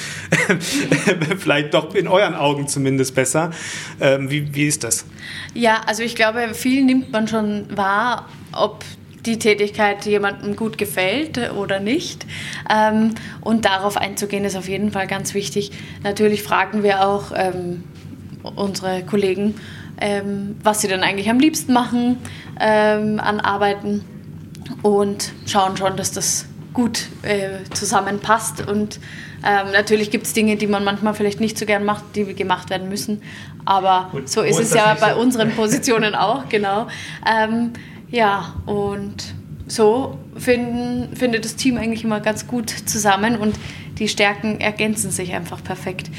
[1.40, 3.52] Vielleicht doch in euren Augen zumindest besser.
[4.00, 5.06] Ähm, wie, wie ist das?
[5.54, 8.84] Ja, also ich glaube, viel nimmt man schon wahr, ob
[9.26, 12.26] die Tätigkeit jemandem gut gefällt oder nicht.
[12.70, 15.72] Ähm, und darauf einzugehen ist auf jeden Fall ganz wichtig.
[16.04, 17.84] Natürlich fragen wir auch ähm,
[18.56, 19.56] unsere Kollegen,
[20.00, 22.18] ähm, was sie dann eigentlich am liebsten machen
[22.60, 24.04] ähm, an Arbeiten
[24.82, 28.68] und schauen schon, dass das gut äh, zusammenpasst.
[28.68, 29.00] Und
[29.44, 32.70] ähm, natürlich gibt es Dinge, die man manchmal vielleicht nicht so gern macht, die gemacht
[32.70, 33.22] werden müssen.
[33.64, 35.20] Aber und, so ist es ja bei so.
[35.20, 36.88] unseren Positionen auch, genau.
[37.26, 37.74] Ähm,
[38.16, 39.34] ja, und
[39.68, 43.56] so finden, findet das Team eigentlich immer ganz gut zusammen und
[44.00, 46.10] die Stärken ergänzen sich einfach perfekt.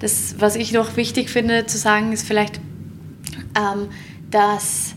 [0.00, 2.60] Das, was ich noch wichtig finde zu sagen, ist vielleicht,
[3.56, 3.88] ähm,
[4.30, 4.96] dass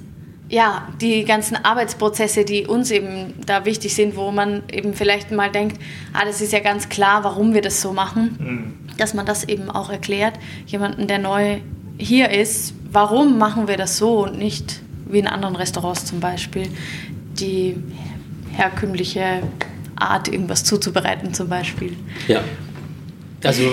[0.50, 5.50] ja, die ganzen Arbeitsprozesse, die uns eben da wichtig sind, wo man eben vielleicht mal
[5.50, 5.80] denkt,
[6.12, 8.98] ah, das ist ja ganz klar, warum wir das so machen, mhm.
[8.98, 11.60] dass man das eben auch erklärt, jemanden, der neu
[11.98, 16.67] hier ist, warum machen wir das so und nicht wie in anderen Restaurants zum Beispiel,
[17.39, 17.76] die
[18.52, 19.43] herkömmliche
[19.95, 21.95] Art, irgendwas zuzubereiten zum Beispiel.
[22.28, 22.41] Ja,
[23.43, 23.63] also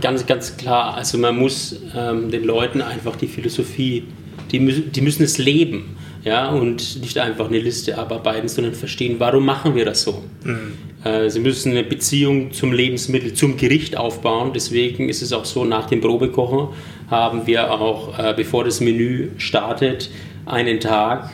[0.00, 0.94] ganz, ganz klar.
[0.94, 4.04] Also man muss ähm, den Leuten einfach die Philosophie,
[4.50, 5.96] die, müssen, die müssen es leben.
[6.24, 10.24] Ja, und nicht einfach eine Liste abarbeiten, sondern verstehen, warum machen wir das so.
[10.44, 10.72] Mhm.
[11.04, 14.52] Äh, sie müssen eine Beziehung zum Lebensmittel, zum Gericht aufbauen.
[14.54, 16.68] Deswegen ist es auch so, nach dem Probekochen
[17.08, 20.10] haben wir auch, äh, bevor das Menü startet,
[20.44, 21.30] einen Tag,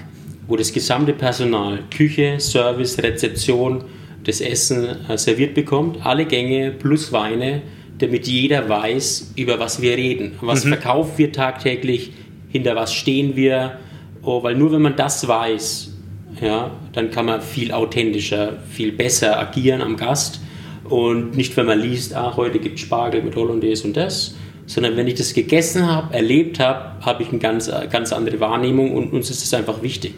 [0.46, 3.84] wo das gesamte Personal, Küche, Service, Rezeption,
[4.24, 7.62] das Essen äh, serviert bekommt, alle Gänge plus Weine
[7.98, 10.32] damit jeder weiß, über was wir reden.
[10.40, 10.70] Was mhm.
[10.70, 12.12] verkaufen wir tagtäglich,
[12.48, 13.78] hinter was stehen wir.
[14.24, 15.92] Oh, weil nur wenn man das weiß,
[16.40, 20.40] ja, dann kann man viel authentischer, viel besser agieren am Gast.
[20.84, 24.34] Und nicht, wenn man liest, ah, heute gibt es Spargel mit Hollandaise und das,
[24.66, 28.94] sondern wenn ich das gegessen habe, erlebt habe, habe ich eine ganz, ganz andere Wahrnehmung
[28.94, 30.14] und uns ist es einfach wichtig.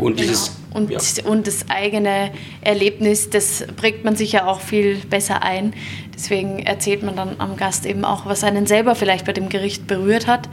[0.00, 0.28] Und, genau.
[0.28, 0.98] dieses, und, ja.
[1.24, 5.74] und das eigene Erlebnis, das prägt man sich ja auch viel besser ein.
[6.14, 9.86] Deswegen erzählt man dann am Gast eben auch, was einen selber vielleicht bei dem Gericht
[9.86, 10.48] berührt hat.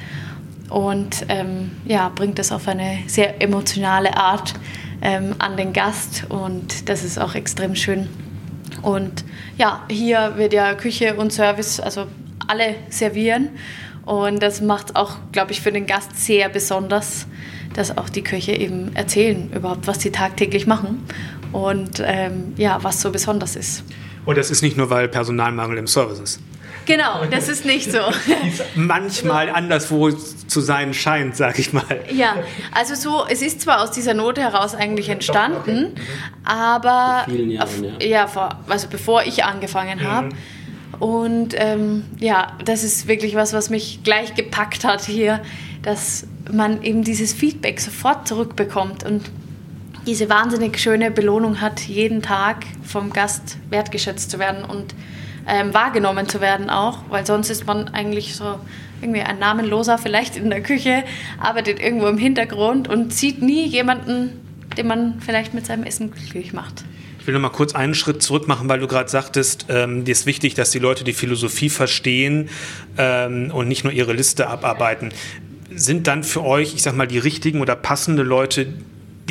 [0.71, 4.53] Und ähm, ja, bringt das auf eine sehr emotionale Art
[5.01, 6.25] ähm, an den Gast.
[6.29, 8.07] Und das ist auch extrem schön.
[8.81, 9.25] Und
[9.57, 12.07] ja, hier wird ja Küche und Service, also
[12.47, 13.49] alle servieren.
[14.05, 17.27] Und das macht auch, glaube ich, für den Gast sehr besonders
[17.73, 21.03] dass auch die Köche eben erzählen überhaupt, was sie tagtäglich machen
[21.51, 23.84] und ähm, ja, was so besonders ist.
[24.25, 26.39] Und das ist nicht nur, weil Personalmangel im Service ist.
[26.86, 28.00] Genau, das ist nicht so.
[28.76, 32.02] manchmal anderswo zu sein scheint, sag ich mal.
[32.12, 32.36] Ja,
[32.74, 35.94] also so, es ist zwar aus dieser Not heraus eigentlich entstanden,
[36.44, 38.06] aber Vor vielen Jahren, ja.
[38.06, 40.30] ja vor, also bevor ich angefangen habe.
[41.00, 45.41] Und ähm, ja, das ist wirklich was, was mich gleich gepackt hat hier,
[45.82, 49.32] dass man eben dieses Feedback sofort zurückbekommt und
[50.06, 54.94] diese wahnsinnig schöne Belohnung hat, jeden Tag vom Gast wertgeschätzt zu werden und
[55.47, 58.60] ähm, wahrgenommen zu werden auch, weil sonst ist man eigentlich so
[59.01, 61.04] irgendwie ein Namenloser vielleicht in der Küche,
[61.39, 64.39] arbeitet irgendwo im Hintergrund und sieht nie jemanden,
[64.77, 66.84] den man vielleicht mit seinem Essen glücklich macht.
[67.19, 70.12] Ich will noch mal kurz einen Schritt zurück machen, weil du gerade sagtest, ähm, dir
[70.12, 72.49] ist wichtig, dass die Leute die Philosophie verstehen
[72.97, 75.10] ähm, und nicht nur ihre Liste abarbeiten.
[75.73, 78.73] Sind dann für euch, ich sag mal, die richtigen oder passende Leute,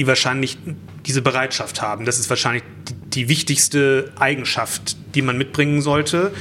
[0.01, 0.57] die wahrscheinlich
[1.05, 2.07] diese Bereitschaft haben?
[2.07, 2.63] Das ist wahrscheinlich
[3.13, 6.33] die, wichtigste Eigenschaft, die man mitbringen sollte,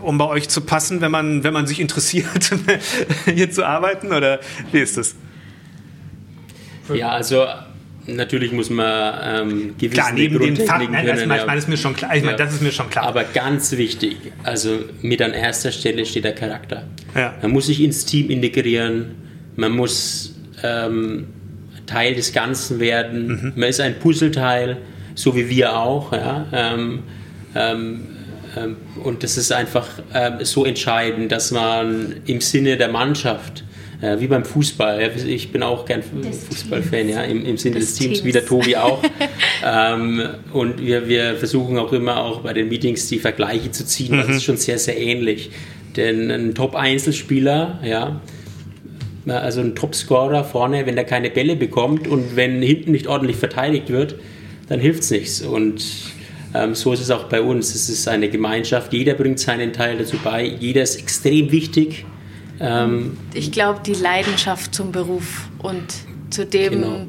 [0.00, 2.50] um bei euch zu passen, wenn man, wenn man sich interessiert,
[3.24, 4.08] hier zu arbeiten?
[4.08, 4.40] Oder
[4.72, 5.14] wie ist das?
[6.92, 7.46] Ja, also
[8.08, 11.46] natürlich muss man ähm, gewisse Klar, neben den Grundtechniken Fakten, nein, das, können, ja.
[11.46, 12.16] das ist mir schon klar.
[12.16, 12.44] Ich meine, Ja.
[12.44, 13.04] das ist mir schon klar.
[13.04, 16.88] Aber ganz wichtig, also mit an erster Stelle steht der Charakter.
[17.14, 17.32] Ja.
[17.42, 19.14] Man muss sich ins Team integrieren,
[19.54, 21.28] man muss ähm,
[21.92, 23.52] Teil des Ganzen werden, Mhm.
[23.56, 24.78] man ist ein Puzzleteil,
[25.14, 26.12] so wie wir auch.
[26.12, 26.46] Ja?
[26.52, 27.02] Ähm,
[27.54, 28.00] ähm,
[28.56, 33.64] ähm, und das ist einfach ähm, so entscheidend, dass man im Sinne der Mannschaft,
[34.02, 37.90] äh, wie beim Fußball, ja, ich bin auch gern Fußballfan, ja, im, im Sinne des,
[37.90, 38.24] Des Teams, Teams.
[38.24, 39.02] wie der Tobi auch.
[39.64, 44.12] ähm, und wir, wir versuchen auch immer auch bei den Meetings die Vergleiche zu ziehen,
[44.18, 45.50] weil es ist schon sehr, sehr ähnlich.
[45.96, 48.20] Denn ein Top-Einzelspieler, ja,
[49.26, 53.90] also ein Top-Scorer vorne, wenn der keine Bälle bekommt und wenn hinten nicht ordentlich verteidigt
[53.90, 54.16] wird,
[54.68, 55.42] dann hilft es nichts.
[55.42, 55.84] Und
[56.54, 57.74] ähm, so ist es auch bei uns.
[57.74, 62.04] Es ist eine Gemeinschaft, jeder bringt seinen Teil dazu bei, jeder ist extrem wichtig.
[62.60, 65.94] Ähm, Ich glaube, die Leidenschaft zum Beruf und
[66.30, 67.06] zu dem, Genau.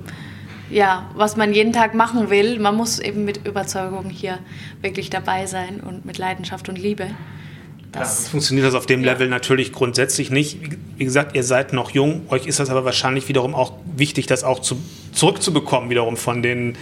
[0.70, 4.40] ja, was man jeden Tag machen will, man muss eben mit Überzeugung hier
[4.82, 7.08] wirklich dabei sein und mit Leidenschaft und Liebe.
[7.94, 9.14] Das funktioniert das auf dem Ja.
[9.14, 10.58] Level natürlich grundsätzlich nicht.
[10.98, 14.44] Wie gesagt, ihr seid noch jung, euch ist das aber wahrscheinlich wiederum auch wichtig, das
[14.44, 14.78] auch zu,
[15.12, 16.76] zurückzubekommen, wiederum von den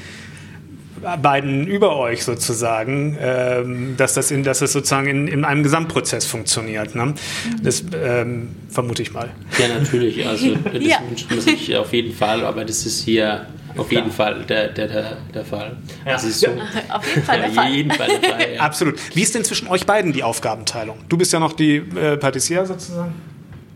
[1.21, 6.25] beiden über euch sozusagen, ähm, dass, das in, dass das sozusagen in, in einem Gesamtprozess
[6.27, 6.93] funktioniert.
[6.93, 7.15] Ne?
[7.63, 9.31] Das ähm, vermute ich mal.
[9.57, 10.99] ja, natürlich, also das Ja.
[11.09, 13.47] wünscht man sich auf jeden Fall, aber das ist hier
[13.77, 15.77] auf jeden Fall der, der, der, der Fall.
[16.05, 16.13] Ja.
[16.13, 16.47] Das ist so.
[16.89, 17.71] Auf jeden Fall der Ja, Fall.
[17.71, 18.53] jeden Fall der Fall.
[18.55, 18.61] Ja.
[18.61, 19.15] Absolut.
[19.15, 20.97] Wie ist denn zwischen euch beiden die Aufgabenteilung?
[21.09, 23.13] Du bist ja noch die äh, Patissier sozusagen.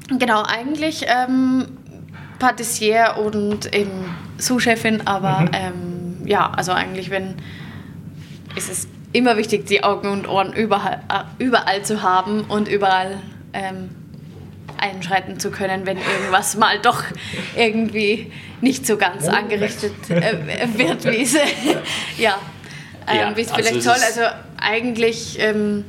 [0.09, 1.65] Genau, eigentlich ähm,
[2.39, 7.35] Patissier und eben Sous-Chefin, aber ähm, ja, also eigentlich, wenn
[8.55, 13.19] ist es immer wichtig, die Augen und Ohren überall, äh, überall zu haben und überall
[13.53, 13.89] ähm,
[14.77, 17.03] einschreiten zu können, wenn irgendwas mal doch
[17.55, 21.33] irgendwie nicht so ganz angerichtet äh, wird, wie es
[22.17, 22.37] ja,
[23.07, 23.93] ähm, Ja, wie es also vielleicht soll.
[23.93, 24.21] Also
[24.57, 25.85] eigentlich ähm,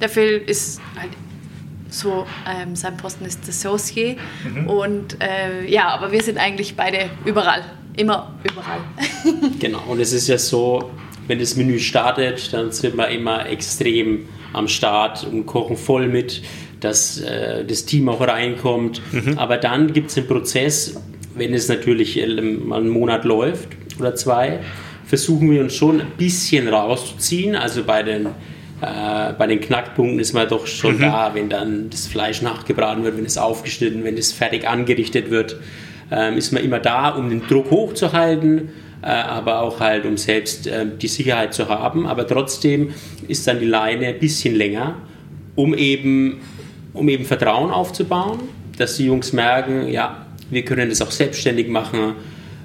[0.00, 1.10] der Phil ist halt
[1.90, 4.16] so, ähm, sein Posten ist Associé
[4.66, 7.64] und äh, ja, aber wir sind eigentlich beide überall,
[7.96, 8.80] immer überall.
[9.58, 10.90] Genau, und es ist ja so,
[11.26, 16.42] wenn das Menü startet, dann sind wir immer extrem am Start und kochen voll mit,
[16.80, 19.02] dass äh, das Team auch reinkommt.
[19.36, 21.00] Aber dann gibt es einen Prozess,
[21.34, 24.60] wenn es natürlich äh, mal einen Monat läuft oder zwei,
[25.04, 27.56] versuchen wir uns schon ein bisschen rauszuziehen.
[27.56, 32.06] Also bei den, äh, bei den Knackpunkten ist man doch schon da, wenn dann das
[32.06, 35.56] Fleisch nachgebraten wird, wenn es aufgeschnitten, wenn es fertig angerichtet wird,
[36.10, 38.70] ähm, ist man immer da, um den Druck hochzuhalten
[39.02, 42.06] äh, aber auch halt, um selbst äh, die Sicherheit zu haben.
[42.06, 42.90] Aber trotzdem
[43.28, 44.96] ist dann die Leine ein bisschen länger,
[45.54, 46.40] um eben,
[46.98, 48.40] um eben Vertrauen aufzubauen,
[48.76, 52.14] dass die Jungs merken, ja, wir können das auch selbstständig machen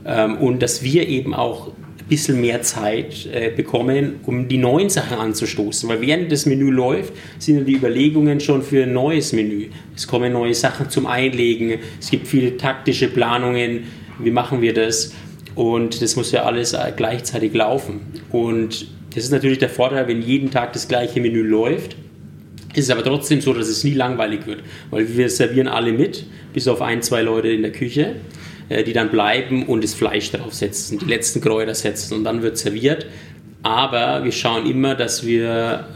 [0.05, 4.89] ähm, und dass wir eben auch ein bisschen mehr Zeit äh, bekommen, um die neuen
[4.89, 5.87] Sachen anzustoßen.
[5.89, 9.67] Weil während das Menü läuft, sind ja die Überlegungen schon für ein neues Menü.
[9.95, 13.85] Es kommen neue Sachen zum Einlegen, es gibt viele taktische Planungen,
[14.19, 15.13] wie machen wir das?
[15.55, 18.01] Und das muss ja alles äh, gleichzeitig laufen.
[18.31, 21.95] Und das ist natürlich der Vorteil, wenn jeden Tag das gleiche Menü läuft.
[22.73, 26.67] Ist aber trotzdem so, dass es nie langweilig wird, weil wir servieren alle mit, bis
[26.67, 28.15] auf ein, zwei Leute in der Küche,
[28.69, 32.57] äh, die dann bleiben und das Fleisch draufsetzen, die letzten Kräuter setzen und dann wird
[32.57, 33.05] serviert.
[33.61, 35.87] Aber wir schauen immer, dass wir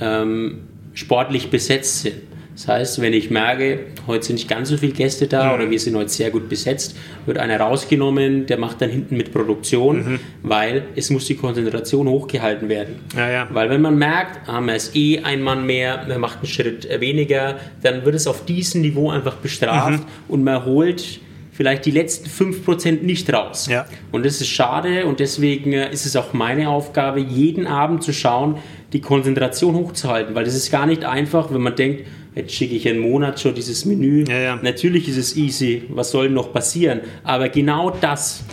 [0.00, 0.62] ähm,
[0.94, 2.16] sportlich besetzt sind.
[2.54, 5.54] Das heißt, wenn ich merke, heute sind nicht ganz so viele Gäste da Mhm.
[5.54, 9.32] oder wir sind heute sehr gut besetzt, wird einer rausgenommen, der macht dann hinten mit
[9.32, 10.20] Produktion, Mhm.
[10.44, 13.00] weil es muss die Konzentration hochgehalten werden.
[13.16, 13.48] Ja, ja.
[13.52, 16.88] Weil wenn man merkt, ah, man ist eh ein Mann mehr, man macht einen Schritt
[17.00, 20.06] weniger, dann wird es auf diesem Niveau einfach bestraft Mhm.
[20.28, 23.68] und man holt vielleicht die letzten 5% nicht raus.
[23.70, 23.86] Ja.
[24.12, 28.12] Und das ist schade und deswegen äh, ist es auch meine Aufgabe, jeden Abend zu
[28.12, 28.58] schauen,
[28.92, 32.88] die Konzentration hochzuhalten, weil das ist gar nicht einfach, wenn man denkt, jetzt schicke ich
[32.88, 34.24] einen Monat schon dieses Menü.
[34.28, 34.58] Ja, ja.
[34.62, 37.00] Natürlich ist es easy, was soll noch passieren?
[37.22, 38.44] Aber genau das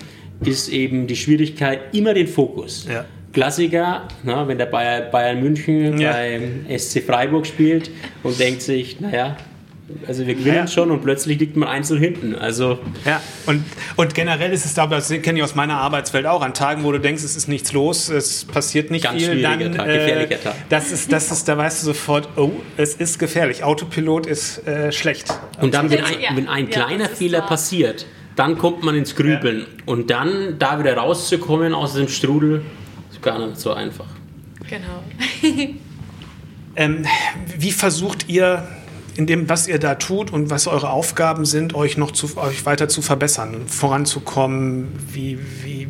[0.44, 2.88] ist eben die Schwierigkeit, immer den Fokus.
[2.92, 3.06] Ja.
[3.34, 7.90] Klassiker, na, wenn der Bayer, Bayern München beim SC Freiburg spielt
[8.24, 9.38] und denkt sich, naja,
[10.08, 10.68] also wir gewinnen Ja.
[10.68, 12.36] schon und plötzlich liegt man einzeln hinten.
[12.36, 13.64] Also Ja, und,
[13.98, 16.92] und generell ist es da, das kenne ich aus meiner Arbeitswelt auch, an Tagen, wo
[16.92, 20.42] du denkst, es ist nichts los, es passiert nicht Ganz viel, schwieriger dann Tag, gefährlicher
[20.42, 20.56] Tag.
[20.70, 23.64] Das ist, das ist, da weißt du sofort, oh, es ist gefährlich.
[23.64, 25.34] Autopilot ist äh, schlecht.
[25.60, 27.48] Und dann, wenn ein, wenn ein ja, kleiner Fehler wahr.
[27.48, 29.66] passiert, dann kommt man ins Grübeln.
[29.86, 32.62] Und dann da wieder rauszukommen aus dem Strudel,
[33.12, 34.08] ist gar nicht so einfach.
[34.70, 35.04] Genau.
[36.78, 37.04] Ähm,
[37.58, 38.66] wie versucht ihr
[39.16, 42.66] in dem, was ihr da tut und was eure Aufgaben sind, euch noch zu, euch
[42.66, 44.88] weiter zu verbessern voranzukommen?
[45.12, 45.88] Wie, wie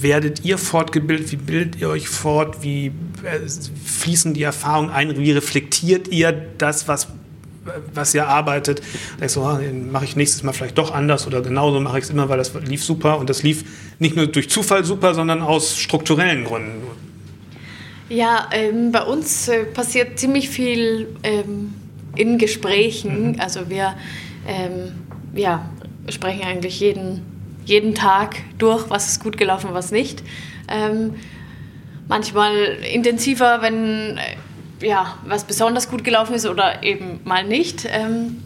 [0.00, 1.32] werdet ihr fortgebildet?
[1.32, 2.62] Wie bildet ihr euch fort?
[2.62, 3.40] Wie äh,
[3.84, 5.16] fließen die Erfahrungen ein?
[5.18, 7.08] Wie reflektiert ihr das, was
[7.94, 8.82] was ihr arbeitet,
[9.20, 12.04] denkst du, ah, den mache ich nächstes Mal vielleicht doch anders oder genauso mache ich
[12.04, 13.64] es immer, weil das lief super und das lief
[13.98, 16.82] nicht nur durch Zufall super, sondern aus strukturellen Gründen.
[18.08, 21.74] Ja, ähm, bei uns äh, passiert ziemlich viel ähm,
[22.18, 23.36] in Gesprächen.
[23.40, 23.94] Also wir
[24.46, 24.92] ähm,
[25.34, 25.68] ja,
[26.08, 27.22] sprechen eigentlich jeden,
[27.64, 30.22] jeden Tag durch, was ist gut gelaufen, was nicht.
[30.68, 31.14] Ähm,
[32.08, 32.54] manchmal
[32.92, 37.86] intensiver, wenn äh, ja, was besonders gut gelaufen ist oder eben mal nicht.
[37.90, 38.42] Ähm,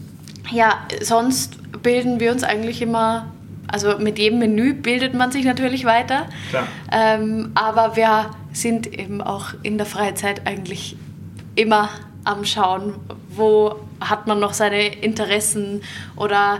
[0.51, 3.27] ja, sonst bilden wir uns eigentlich immer,
[3.67, 6.27] also mit jedem Menü bildet man sich natürlich weiter.
[6.91, 10.95] Ähm, aber wir sind eben auch in der Freizeit eigentlich
[11.55, 11.89] immer
[12.23, 12.93] am Schauen,
[13.29, 15.81] wo hat man noch seine Interessen
[16.15, 16.59] oder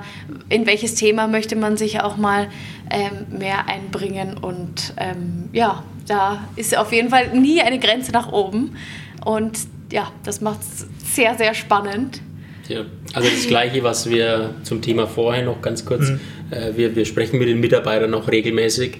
[0.50, 2.48] in welches Thema möchte man sich auch mal
[2.90, 4.38] ähm, mehr einbringen.
[4.38, 8.76] Und ähm, ja, da ist auf jeden Fall nie eine Grenze nach oben.
[9.24, 9.60] Und
[9.92, 12.22] ja, das macht es sehr, sehr spannend.
[12.68, 16.10] Ja, also das Gleiche, was wir zum Thema vorher noch ganz kurz,
[16.50, 19.00] äh, wir, wir sprechen mit den Mitarbeitern noch regelmäßig,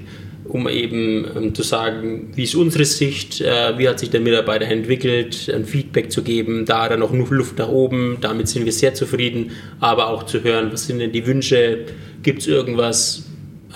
[0.54, 4.66] um eben ähm, zu sagen, wie ist unsere Sicht, äh, wie hat sich der Mitarbeiter
[4.66, 8.94] entwickelt, ein Feedback zu geben, da er noch Luft nach oben, damit sind wir sehr
[8.94, 11.86] zufrieden, aber auch zu hören, was sind denn die Wünsche,
[12.22, 13.26] gibt es irgendwas,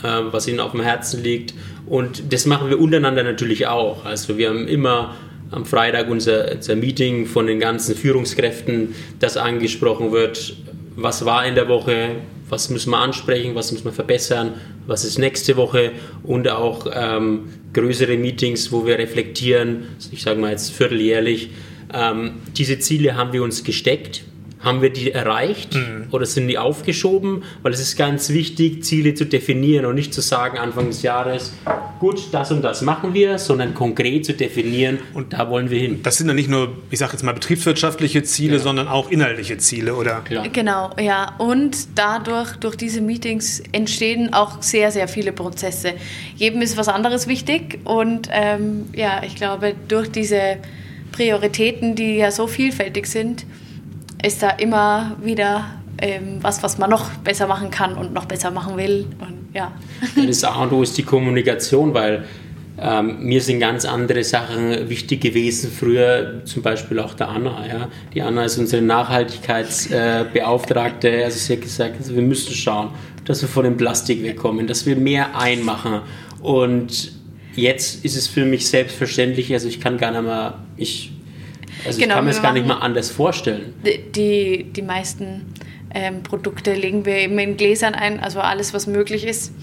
[0.03, 1.55] äh, was ihnen auf dem Herzen liegt?
[1.87, 5.15] Und das machen wir untereinander natürlich auch, also wir haben immer
[5.49, 10.55] am Freitag unser, unser Meeting von den ganzen Führungskräften, das angesprochen wird,
[10.95, 12.17] was war in der Woche,
[12.49, 14.53] was müssen wir ansprechen, was müssen wir verbessern,
[14.85, 15.91] was ist nächste Woche
[16.23, 21.49] und auch ähm, größere Meetings, wo wir reflektieren, ich sage mal jetzt vierteljährlich,
[21.93, 24.23] ähm, diese Ziele haben wir uns gesteckt.
[24.59, 25.77] Haben wir die erreicht
[26.11, 27.43] oder sind die aufgeschoben?
[27.61, 31.53] Weil es ist ganz wichtig, Ziele zu definieren und nicht zu sagen Anfang des Jahres,
[31.99, 35.99] gut, das und das machen wir, sondern konkret zu definieren und da wollen wir hin.
[36.01, 39.95] Das sind dann nicht nur, ich sage jetzt mal, betriebswirtschaftliche Ziele, sondern auch inhaltliche Ziele,
[39.95, 40.21] oder?
[40.21, 40.47] Klar.
[40.49, 41.35] Genau, ja.
[41.37, 45.93] Und dadurch, durch diese Meetings entstehen auch sehr, sehr viele Prozesse.
[46.35, 50.57] Jedem ist was anderes wichtig und ähm, ja, ich glaube, durch diese
[51.11, 53.45] Prioritäten, die ja so vielfältig sind,
[54.23, 55.65] ist da immer wieder
[55.99, 59.07] ähm, was, was man noch besser machen kann und noch besser machen will.
[59.19, 59.71] Und ja.
[60.15, 62.25] Das A und O ist die Kommunikation, weil
[62.79, 67.65] ähm, mir sind ganz andere Sachen wichtig gewesen früher, zum Beispiel auch der Anna.
[67.67, 67.87] Ja?
[68.13, 71.09] Die Anna ist unsere Nachhaltigkeitsbeauftragte.
[71.09, 72.89] Äh, also sie hat gesagt, also wir müssen schauen,
[73.25, 76.01] dass wir von dem Plastik wegkommen, dass wir mehr einmachen.
[76.41, 77.13] Und
[77.55, 81.13] jetzt ist es für mich selbstverständlich, also ich kann gar nicht mehr, ich,
[81.87, 83.73] also Genau, ich kann mir das gar nicht mal anders vorstellen.
[84.15, 85.53] Die, die meisten
[85.93, 89.53] ähm, Produkte legen wir eben in Gläsern ein, also alles, was möglich ist.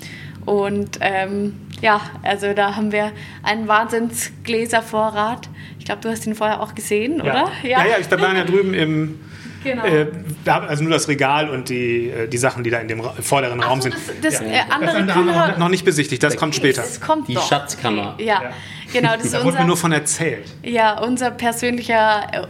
[0.46, 5.48] Und ähm, ja, also da haben wir einen Wahnsinnsgläservorrat.
[5.78, 7.48] Ich glaube, du hast ihn vorher auch gesehen, oder?
[7.62, 9.20] Ja, ja, ich da waren ja drüben im.
[9.62, 9.82] Genau.
[9.84, 10.08] Äh,
[10.44, 13.80] also nur das Regal und die, äh, die Sachen, die da in dem vorderen Raum
[13.80, 13.94] so, sind.
[14.22, 14.46] das- das, ja.
[14.46, 16.82] äh, andere das haben wir noch, noch nicht besichtigt, das kommt später.
[16.84, 17.48] Es kommt Die doch.
[17.48, 18.14] Schatzkammer.
[18.18, 18.52] Ja,
[18.94, 19.14] genau.
[19.16, 20.46] Das ist Da wurde mir nur von erzählt.
[20.62, 22.46] ja, unser persönlicher, äh,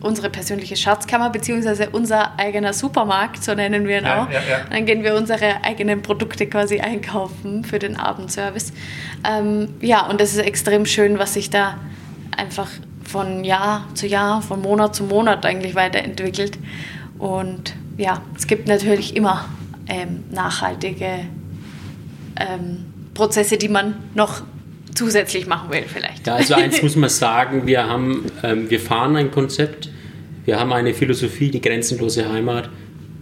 [0.00, 4.30] unsere persönliche Schatzkammer, beziehungsweise unser eigener Supermarkt, so nennen wir ihn Ja, auch.
[4.30, 4.60] ja, ja.
[4.70, 8.74] Dann gehen wir unsere eigenen Produkte quasi einkaufen für den Abendservice.
[9.26, 11.78] Ähm, ja, und das ist extrem schön, was sich da
[12.36, 12.68] einfach
[13.02, 16.58] von Jahr zu Jahr, von Monat zu Monat eigentlich weiterentwickelt.
[17.18, 19.44] und ja, es gibt natürlich immer
[19.86, 21.26] ähm, nachhaltige
[22.38, 22.84] ähm,
[23.14, 24.42] Prozesse, die man noch
[24.94, 26.26] zusätzlich machen will vielleicht.
[26.26, 29.90] Ja, also eins muss man sagen, wir, haben, ähm, wir fahren ein Konzept,
[30.44, 32.68] wir haben eine Philosophie, die grenzenlose Heimat,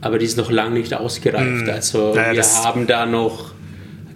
[0.01, 1.67] aber die ist noch lange nicht ausgereift.
[1.67, 3.53] Mm, also naja, wir haben da noch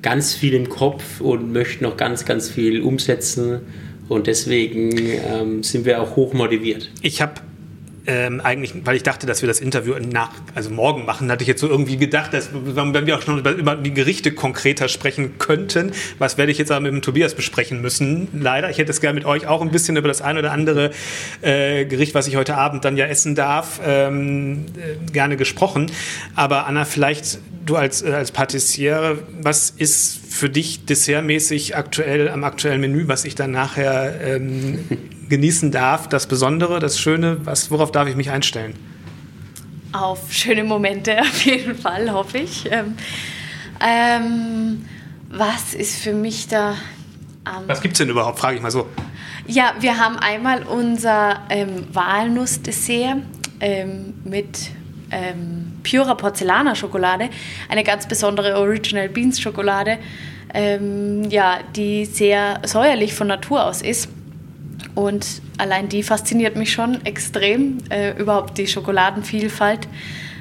[0.02, 3.60] ganz viel im Kopf und möchten noch ganz, ganz viel umsetzen.
[4.08, 6.90] Und deswegen ähm, sind wir auch hoch motiviert.
[7.02, 7.40] Ich habe
[8.06, 11.48] ähm, eigentlich, weil ich dachte, dass wir das Interview nach, also morgen machen, hatte ich
[11.48, 15.92] jetzt so irgendwie gedacht, dass wenn wir auch schon über, die Gerichte konkreter sprechen könnten,
[16.18, 18.28] was werde ich jetzt aber mit dem Tobias besprechen müssen.
[18.32, 20.90] Leider, ich hätte es gerne mit euch auch ein bisschen über das ein oder andere
[21.42, 25.90] äh, Gericht, was ich heute Abend dann ja essen darf, ähm, äh, gerne gesprochen.
[26.34, 32.44] Aber Anna, vielleicht du als, äh, als Patissiere, was ist für dich dessertmäßig aktuell am
[32.44, 34.78] aktuellen Menü, was ich dann nachher ähm,
[35.28, 36.08] genießen darf?
[36.08, 38.74] Das Besondere, das Schöne, was, worauf darf ich mich einstellen?
[39.92, 42.64] Auf schöne Momente auf jeden Fall, hoffe ich.
[42.70, 42.94] Ähm,
[43.80, 44.84] ähm,
[45.30, 46.76] was ist für mich da
[47.44, 47.68] am.
[47.68, 48.86] Was gibt es denn überhaupt, frage ich mal so.
[49.46, 53.18] Ja, wir haben einmal unser ähm, Walnussdessert
[53.60, 54.70] ähm, mit
[55.10, 57.30] ähm, purer Porzellaner-Schokolade,
[57.68, 59.98] eine ganz besondere Original Beans Schokolade,
[60.52, 64.08] ähm, ja, die sehr säuerlich von Natur aus ist.
[64.96, 69.86] Und allein die fasziniert mich schon extrem, äh, überhaupt die Schokoladenvielfalt.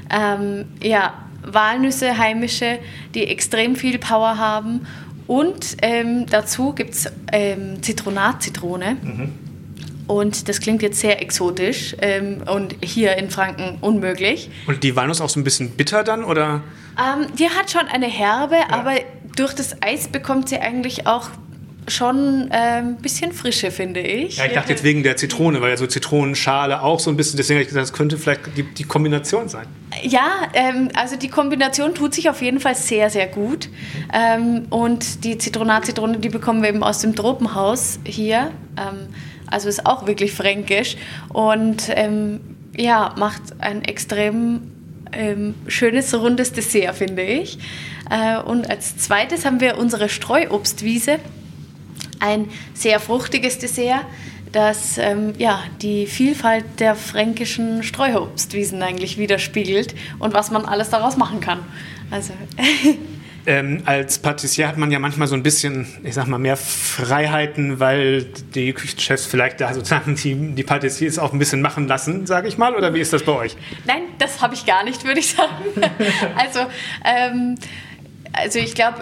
[0.09, 2.79] Ähm, ja, Walnüsse, heimische,
[3.13, 4.87] die extrem viel Power haben.
[5.27, 8.97] Und ähm, dazu gibt es ähm, Zitronat-Zitrone.
[9.01, 9.45] Mhm
[10.07, 14.49] und das klingt jetzt sehr exotisch ähm, und hier in Franken unmöglich.
[14.67, 16.61] Und die Walnuss auch so ein bisschen bitter dann, oder?
[16.97, 18.69] Ähm, die hat schon eine Herbe, ja.
[18.69, 18.93] aber
[19.35, 21.29] durch das Eis bekommt sie eigentlich auch
[21.87, 24.37] schon ein ähm, bisschen Frische, finde ich.
[24.37, 27.37] Ja, ich dachte jetzt wegen der Zitrone, weil ja so Zitronenschale auch so ein bisschen,
[27.37, 29.67] deswegen habe ich gesagt, das könnte vielleicht die, die Kombination sein.
[30.01, 33.69] Ja, ähm, also die Kombination tut sich auf jeden Fall sehr, sehr gut.
[34.13, 38.51] Ähm, und die Zitronat-Zitrone, die bekommen wir eben aus dem Tropenhaus hier.
[38.77, 39.07] Ähm,
[39.47, 40.97] also ist auch wirklich fränkisch
[41.29, 42.39] und ähm,
[42.75, 44.71] ja, macht ein extrem
[45.11, 47.57] ähm, schönes, rundes Dessert, finde ich.
[48.09, 51.19] Äh, und als zweites haben wir unsere Streuobstwiese,
[52.19, 54.05] ein sehr fruchtiges Dessert,
[54.51, 61.17] das ähm, ja, die Vielfalt der fränkischen Streuobstwiesen eigentlich widerspiegelt und was man alles daraus
[61.17, 61.59] machen kann.
[62.11, 62.33] Also
[63.47, 67.79] Ähm, als Patissier hat man ja manchmal so ein bisschen, ich sag mal, mehr Freiheiten,
[67.79, 72.47] weil die Küchenchefs vielleicht da sozusagen die, die Patissiers auch ein bisschen machen lassen, sage
[72.47, 72.75] ich mal.
[72.75, 73.55] Oder wie ist das bei euch?
[73.85, 75.51] Nein, das habe ich gar nicht, würde ich sagen.
[76.35, 76.61] also,
[77.03, 77.55] ähm,
[78.35, 79.01] also ich glaube,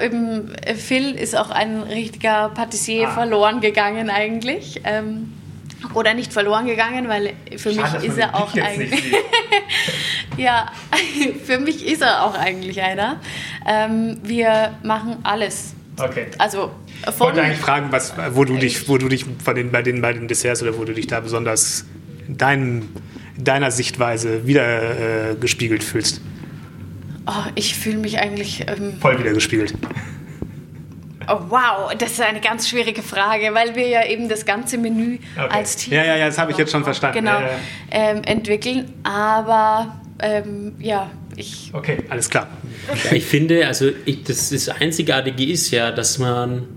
[0.75, 3.11] Phil ist auch ein richtiger Patissier ah.
[3.11, 4.81] verloren gegangen eigentlich.
[4.83, 5.33] Ähm,
[5.93, 9.03] oder nicht verloren gegangen, weil für Schade, mich ist er auch eigentlich.
[10.37, 10.71] ja,
[11.45, 13.19] für mich ist er auch eigentlich einer.
[13.67, 15.73] Ähm, wir machen alles.
[15.99, 16.27] Okay.
[16.37, 16.71] Also
[17.07, 20.01] ich wollte eigentlich fragen, was, wo du dich, wo du dich von den, bei, den,
[20.01, 21.85] bei den Desserts oder wo du dich da besonders
[22.27, 22.89] in deinem,
[23.37, 26.21] deiner Sichtweise wieder äh, gespiegelt fühlst.
[27.25, 28.65] Oh, ich fühle mich eigentlich.
[28.67, 29.73] Ähm, Voll wieder gespiegelt.
[31.27, 35.19] Oh, wow, das ist eine ganz schwierige Frage, weil wir ja eben das ganze Menü
[35.37, 35.47] okay.
[35.49, 35.93] als Team.
[35.93, 37.19] Ja, ja, ja, das habe ich jetzt schon verstanden.
[37.19, 37.57] Genau, ja, ja.
[37.91, 38.91] Ähm, entwickeln.
[39.03, 41.71] Aber ähm, ja, ich.
[41.73, 42.47] Okay, alles klar.
[43.05, 46.67] Ja, ich finde, also ich, das, das Einzigartige ist ja, dass man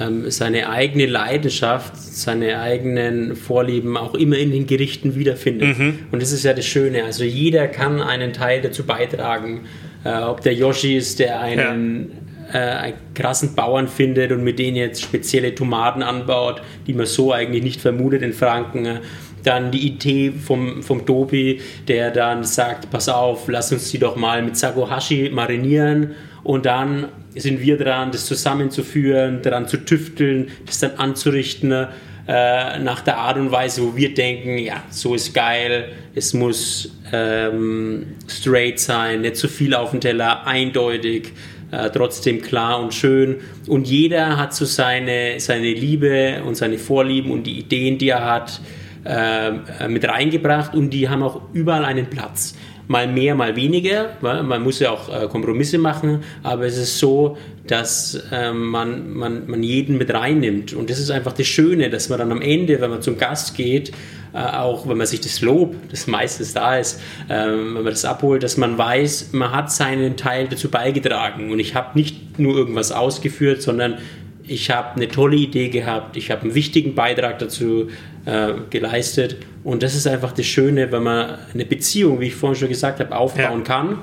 [0.00, 5.78] ähm, seine eigene Leidenschaft, seine eigenen Vorlieben auch immer in den Gerichten wiederfindet.
[5.78, 5.98] Mhm.
[6.12, 7.04] Und das ist ja das Schöne.
[7.04, 9.62] Also jeder kann einen Teil dazu beitragen.
[10.04, 12.12] Äh, ob der Yoshi ist, der einen
[12.52, 17.32] äh, einen krassen Bauern findet und mit denen jetzt spezielle Tomaten anbaut, die man so
[17.32, 19.00] eigentlich nicht vermutet in Franken.
[19.42, 24.14] Dann die Idee vom, vom Dobi, der dann sagt, pass auf, lass uns die doch
[24.14, 26.14] mal mit Sagohashi marinieren
[26.44, 33.00] und dann sind wir dran, das zusammenzuführen, daran zu tüfteln, das dann anzurichten äh, nach
[33.00, 38.78] der Art und Weise, wo wir denken, ja, so ist geil, es muss ähm, straight
[38.78, 41.32] sein, nicht zu viel auf dem Teller, eindeutig
[41.72, 43.36] äh, trotzdem klar und schön.
[43.66, 48.24] Und jeder hat so seine, seine Liebe und seine Vorlieben und die Ideen, die er
[48.24, 48.60] hat,
[49.04, 52.54] äh, mit reingebracht und die haben auch überall einen Platz.
[52.88, 54.10] Mal mehr, mal weniger.
[54.20, 59.46] Man muss ja auch äh, Kompromisse machen, aber es ist so, dass ähm, man, man,
[59.48, 60.72] man jeden mit reinnimmt.
[60.74, 63.54] Und das ist einfach das Schöne, dass man dann am Ende, wenn man zum Gast
[63.56, 63.92] geht,
[64.34, 68.04] äh, auch wenn man sich das Lob, das meistens da ist, ähm, wenn man das
[68.04, 72.56] abholt, dass man weiß, man hat seinen Teil dazu beigetragen und ich habe nicht nur
[72.56, 73.98] irgendwas ausgeführt, sondern
[74.44, 77.88] ich habe eine tolle Idee gehabt, ich habe einen wichtigen Beitrag dazu
[78.24, 79.36] äh, geleistet.
[79.64, 83.00] Und das ist einfach das Schöne, wenn man eine Beziehung, wie ich vorhin schon gesagt
[83.00, 83.64] habe, aufbauen ja.
[83.64, 83.98] kann.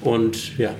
[0.00, 0.70] Und ja.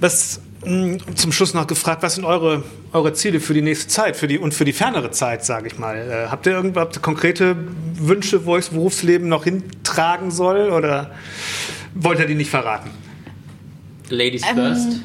[0.00, 4.16] Was hm, zum Schluss noch gefragt, was sind eure, eure Ziele für die nächste Zeit
[4.16, 5.96] für die, und für die fernere Zeit, sage ich mal?
[5.96, 7.56] Äh, habt ihr irgendwas konkrete
[7.94, 11.12] Wünsche, wo euch das Berufsleben noch hintragen soll oder
[11.94, 12.90] wollt ihr die nicht verraten?
[14.08, 15.00] Ladies ähm, first.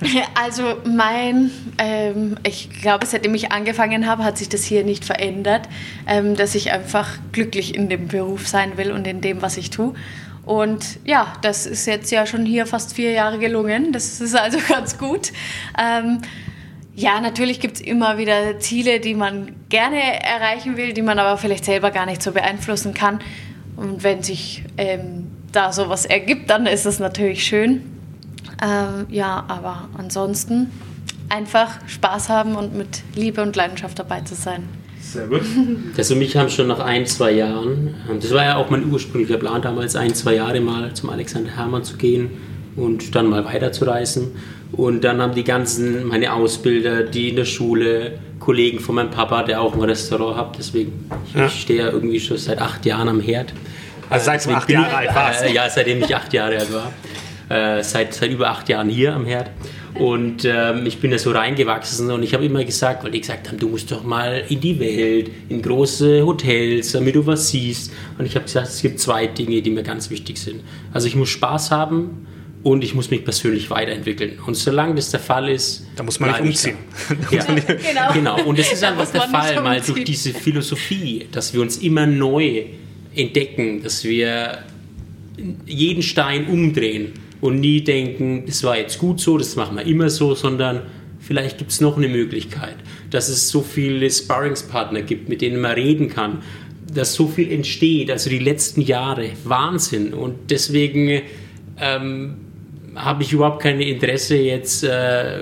[0.34, 5.68] Also mein, ähm, ich glaube, seitdem ich angefangen habe, hat sich das hier nicht verändert,
[6.06, 9.70] ähm, dass ich einfach glücklich in dem Beruf sein will und in dem, was ich
[9.70, 9.94] tue.
[10.44, 13.92] Und ja, das ist jetzt ja schon hier fast vier Jahre gelungen.
[13.92, 15.32] Das ist also ganz gut.
[15.78, 16.20] Ähm,
[16.94, 21.38] ja, natürlich gibt es immer wieder Ziele, die man gerne erreichen will, die man aber
[21.38, 23.20] vielleicht selber gar nicht so beeinflussen kann.
[23.76, 27.93] Und wenn sich ähm, da sowas ergibt, dann ist es natürlich schön.
[28.62, 30.70] Ähm, ja, aber ansonsten
[31.28, 34.68] einfach Spaß haben und mit Liebe und Leidenschaft dabei zu sein.
[35.00, 35.42] Sehr gut.
[35.96, 38.90] Das und mich haben schon nach ein, zwei Jahren, ähm, das war ja auch mein
[38.90, 42.30] ursprünglicher Plan damals, ein, zwei Jahre mal zum Alexander Hermann zu gehen
[42.76, 44.32] und dann mal weiterzureisen.
[44.72, 49.44] Und dann haben die ganzen, meine Ausbilder, die in der Schule, Kollegen von meinem Papa,
[49.44, 51.46] der auch ein Restaurant hat, deswegen, ich, ja.
[51.46, 53.52] ich stehe ja irgendwie schon seit acht Jahren am Herd.
[54.10, 55.44] Also seit du acht Jahre alt warst?
[55.44, 56.92] Äh, ja, seitdem ich acht Jahre alt war.
[57.48, 59.50] Äh, seit, seit über acht Jahren hier am Herd.
[59.94, 63.48] Und ähm, ich bin da so reingewachsen und ich habe immer gesagt, weil die gesagt
[63.48, 67.92] haben, du musst doch mal in die Welt, in große Hotels, damit du was siehst.
[68.18, 70.62] Und ich habe gesagt, es gibt zwei Dinge, die mir ganz wichtig sind.
[70.92, 72.26] Also ich muss Spaß haben
[72.64, 74.38] und ich muss mich persönlich weiterentwickeln.
[74.44, 76.78] Und solange das der Fall ist, da muss man nicht umziehen.
[77.30, 78.12] Ja, genau.
[78.14, 78.44] genau.
[78.44, 82.64] Und das ist einfach der Fall, mal durch diese Philosophie, dass wir uns immer neu
[83.14, 84.58] entdecken, dass wir
[85.66, 87.12] jeden Stein umdrehen
[87.44, 90.80] und nie denken, das war jetzt gut so, das machen wir immer so, sondern
[91.18, 92.76] vielleicht gibt es noch eine Möglichkeit,
[93.10, 96.38] dass es so viele Sparringspartner gibt, mit denen man reden kann,
[96.90, 100.14] dass so viel entsteht, also die letzten Jahre, Wahnsinn.
[100.14, 101.20] Und deswegen
[101.78, 102.36] ähm,
[102.94, 105.40] habe ich überhaupt kein Interesse, jetzt äh,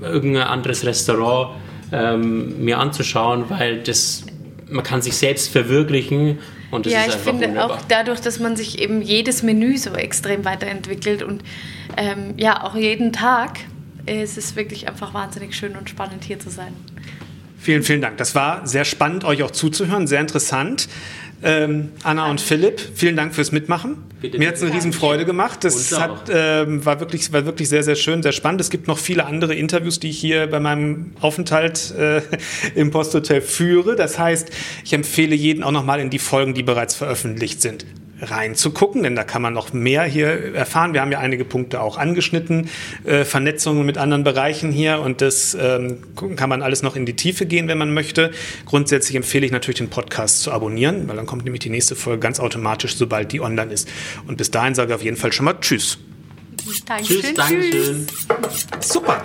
[0.00, 1.56] irgendein anderes Restaurant
[1.90, 4.24] ähm, mir anzuschauen, weil das,
[4.70, 6.38] man kann sich selbst verwirklichen
[6.70, 7.76] und das ja, ist ich finde wunderbar.
[7.76, 11.42] auch dadurch, dass man sich eben jedes Menü so extrem weiterentwickelt und
[11.96, 13.58] ähm, ja, auch jeden Tag
[14.06, 16.72] ist es wirklich einfach wahnsinnig schön und spannend hier zu sein.
[17.58, 18.16] Vielen, vielen Dank.
[18.18, 20.88] Das war sehr spannend, euch auch zuzuhören, sehr interessant.
[21.42, 23.98] Ähm, Anna und Philipp, vielen Dank fürs Mitmachen.
[24.20, 25.64] Bitte, Mir hat es eine Riesenfreude gemacht.
[25.64, 28.60] Das hat, ähm, war, wirklich, war wirklich sehr, sehr schön, sehr spannend.
[28.60, 32.22] Es gibt noch viele andere Interviews, die ich hier bei meinem Aufenthalt äh,
[32.74, 33.96] im Posthotel führe.
[33.96, 34.50] Das heißt,
[34.84, 37.84] ich empfehle jeden auch nochmal in die Folgen, die bereits veröffentlicht sind
[38.20, 40.94] reinzugucken, denn da kann man noch mehr hier erfahren.
[40.94, 42.68] Wir haben ja einige Punkte auch angeschnitten,
[43.04, 45.98] äh, Vernetzungen mit anderen Bereichen hier und das ähm,
[46.36, 48.30] kann man alles noch in die Tiefe gehen, wenn man möchte.
[48.64, 52.20] Grundsätzlich empfehle ich natürlich den Podcast zu abonnieren, weil dann kommt nämlich die nächste Folge
[52.20, 53.88] ganz automatisch, sobald die online ist.
[54.26, 55.98] Und bis dahin sage ich auf jeden Fall schon mal Tschüss.
[56.86, 57.22] Dankeschön.
[57.22, 58.06] Tschüss, Dankeschön.
[58.80, 59.22] Super.